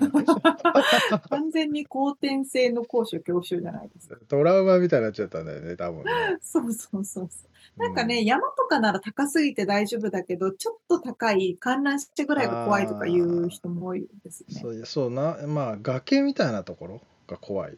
[1.28, 4.16] 完全に後天性の高所恐怖症じゃないですか。
[4.30, 7.82] トラウマみたいになっちゃったんだよね多分ねそうそうそうそう。
[7.82, 14.60] なんかね、山とかなら高すぎて大丈夫だけど、ちょっと高い観覧車ぐらいが怖いとかいう人も多いですね。
[14.62, 17.78] そうそうなまあ崖みたいなところが怖い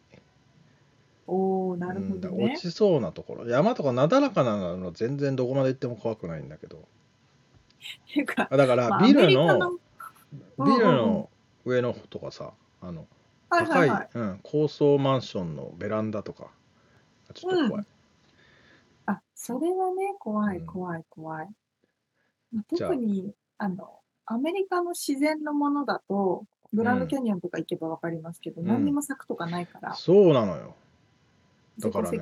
[1.26, 2.36] おおなるほうん、どね。
[2.36, 6.86] だから落ちそうなところ山とかなだらかなの全然どこまで行っても怖くないんだけど
[8.12, 9.70] ていうか、あだからまあビルのの
[10.58, 11.30] ビルの
[11.64, 13.06] 上の方とかさあの
[13.50, 13.90] はい高、はいい。
[13.90, 14.08] はい。
[14.14, 16.50] うん、高層マンションのベランダとか
[17.32, 17.86] ちょっと怖い、
[19.06, 20.66] あ、それはね、怖いうん。
[20.66, 21.48] 怖い怖い。
[22.68, 28.68] 特に、あの、アメリカの自然のものだと、グランドキャニオンとか行けばわかりますけど、うん。
[28.68, 30.74] 何にも咲くとかないから、そうなのよ
[31.78, 32.18] だからね。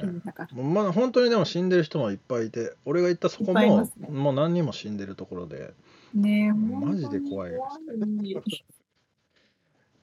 [0.55, 4.09] まだ本当にでも死んでる人もいっぱいいて俺が行ったそこも、ね。
[4.09, 5.75] もう何人も死んでるところで。
[6.15, 7.53] ねえ、マジで怖い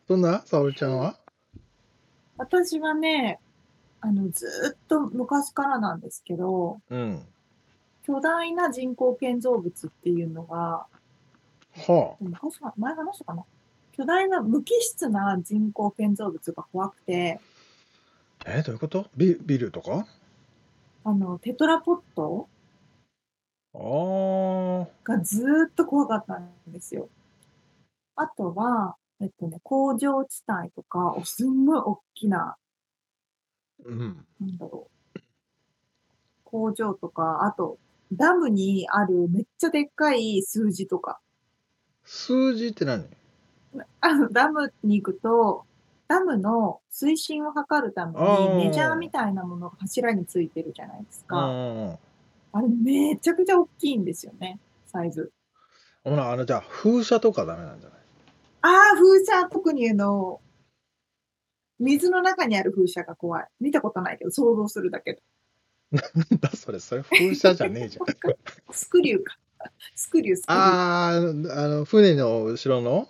[0.07, 0.41] そんな？
[0.45, 1.19] 沙織ちゃんは？
[2.38, 3.39] 私はね、
[4.01, 7.21] あの、ずーっと昔からなんですけど、うん。
[8.05, 10.88] 巨大な人工建造物っていうのが、
[11.76, 13.43] は昔は前話したかな。
[13.91, 17.48] 巨大な無機質な人工建造物が怖くて、あ
[18.45, 19.07] えどういうこと？
[19.15, 20.07] ビビルとか？
[21.03, 22.47] あの、テトラポット？
[23.73, 27.09] あーがずーっと怖かったんですよ。
[28.15, 32.55] あとは、えっとね、工場地帯とか、おすんごい大きな、
[33.85, 35.19] うんなんだろう。
[36.43, 37.77] 工場とか、あと、
[38.11, 41.19] ダムにあるめっちゃでっかい数字とか。
[42.03, 43.05] 数字って何？
[44.01, 45.65] あの、ダムに行くと、
[46.10, 51.38] ダムの水深を測るためにメジャーみたいなものが柱についてるじゃないですうか。
[51.38, 51.98] ん
[52.52, 55.31] あれめちゃくちゃ大きいんですよね、サイズ。
[56.03, 57.99] ほらあのじゃあ風車とかダメなんじゃない？
[58.61, 60.41] ああ、風車、特にあの、
[61.80, 63.48] 水の中にある風車が怖い。
[63.61, 65.22] 見たことないけど、想像するだけで。
[66.40, 68.06] だそれそれ風車じゃねえじゃん
[68.73, 69.38] スクリューか。
[69.95, 70.65] スクリュー、スクリュー。
[70.68, 73.07] あーあの船の後ろの？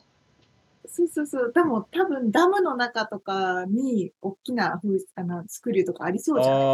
[0.92, 1.52] そうそうそう。
[1.54, 6.74] でも多分ダムの中とかに大きな風あのスクリューとかありそうじゃないですか。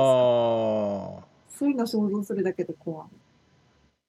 [1.21, 1.27] あ
[1.57, 3.07] そういうの想像するだけで怖い。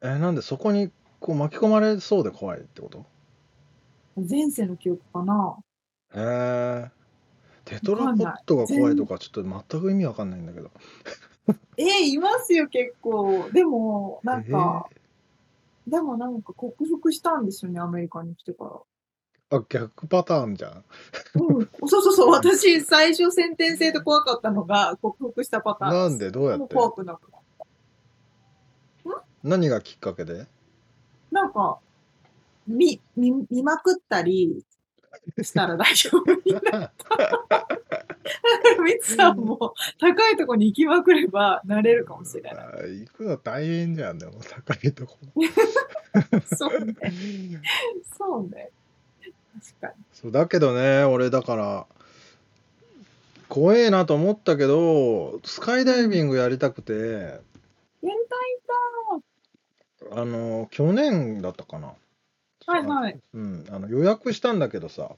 [0.02, 3.04] あえなんでそこにこう巻き込まれそうで怖いってこと？
[4.16, 5.56] 前世の記憶かな。
[6.14, 6.90] へえ
[7.64, 10.70] テトラポットが怖いとかちょっと全く意味わかんないんだけど
[11.76, 13.48] えー、いますよ、結構。
[13.52, 14.88] でも、なんか、
[15.86, 18.70] でもなんか克服したんですよね、アメリカに来てから。
[19.48, 20.84] あ逆パターンじゃん
[21.34, 25.92] うん、そうそうそう、 私、最初先天性で怖かったのが克服したパターン。
[25.92, 26.30] なんで？
[26.32, 26.74] どうやって？
[26.74, 27.40] 怖くなくなっ
[29.08, 29.24] た。
[29.44, 30.46] 何がきっかけで？
[31.30, 31.78] なんか、
[32.66, 34.64] 見、見、見まくったり
[35.40, 37.66] したら大丈夫になった。
[38.82, 42.50] ミツさんも高いとこに行きまくればなれるかもしれな
[42.84, 43.00] い。
[43.06, 45.16] 行くの大変じゃんでも高いとこ
[46.56, 46.94] そうね。
[48.18, 48.72] そうね。
[49.60, 50.04] 確かに。
[50.12, 51.86] そうだけどね俺だから
[53.48, 57.40] 怖えなと思ったけどスカイダイビングやりたくて
[60.12, 61.94] あの去年だったかな。
[62.66, 63.20] はいはい。
[63.34, 65.10] うん、あの予約したんだけどさ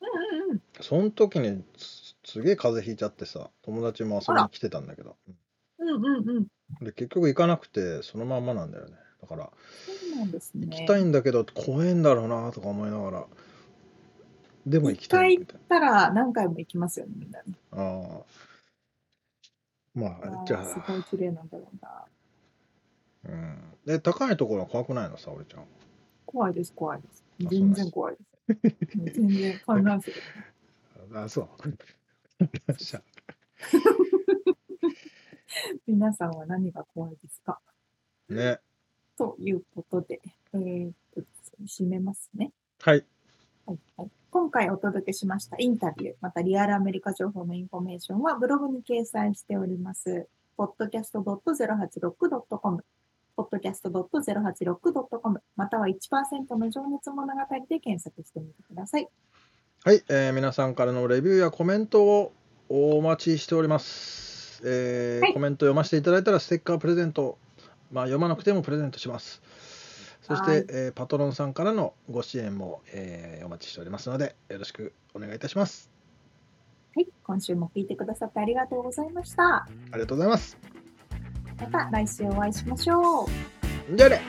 [0.00, 0.60] うんうんうん。
[0.80, 5.16] その時にすすげえ風邪ひいちゃってさ友達も遊びに来てたんだけど
[5.78, 6.28] うんうんうん。
[6.36, 6.46] うん
[6.80, 9.50] で結局行かなくてそのまんまなんだよねだから
[9.86, 10.66] そうなんですね。
[10.66, 13.26] 行きたいんだけど怖えんだろうなとか思いながら
[14.66, 17.42] でも行きたいみたいたら何回も行きますよね、みんなあ
[17.72, 18.24] あ
[19.94, 22.04] まああじゃーすあごい綺麗なんだろうな。
[23.24, 25.18] うんで高いところは怖くないの？
[25.18, 25.64] 沙織ちゃん
[26.26, 27.24] 怖いです、怖いです。
[27.44, 28.24] あ全然怖いで
[29.12, 29.18] す。
[29.20, 30.16] 全然観覧する。
[31.14, 31.48] あそう
[32.76, 33.02] じゃあ
[35.86, 37.60] 皆さんは何が怖いですか？
[38.28, 38.58] ね
[39.16, 40.20] ということで、
[40.54, 41.22] えー、と、
[41.64, 42.50] 締めますね。
[42.80, 43.04] はい
[43.66, 44.10] はい、はい。
[44.34, 50.26] 今回お届けしましたインタビュー、またリアルアメリカ情報のインフォメーションはブログに掲載しております。
[50.58, 52.84] podcast.086.com
[53.36, 59.06] podcast.086.com または1%の情熱物語で検索してみてください。
[59.84, 62.32] はい、えー、皆さんからのレビューやコメントを
[62.68, 64.60] お待ちしております。
[64.64, 67.38] えーはい、コメント読ませていただいたらステッカープレゼント、
[67.92, 69.40] まあ、読まなくてもプレゼントします。
[70.26, 75.90] そして、えー、パトロンさんからのご支援も、えー、お待ちしておりますので、よろしくお願いいたします。
[76.96, 79.44] はい、今週も聞いてくださってありがとうございました。
[79.44, 80.56] ありがとうございます。
[81.60, 83.96] また来週お会いしましょう。
[83.96, 84.22] じゃあね。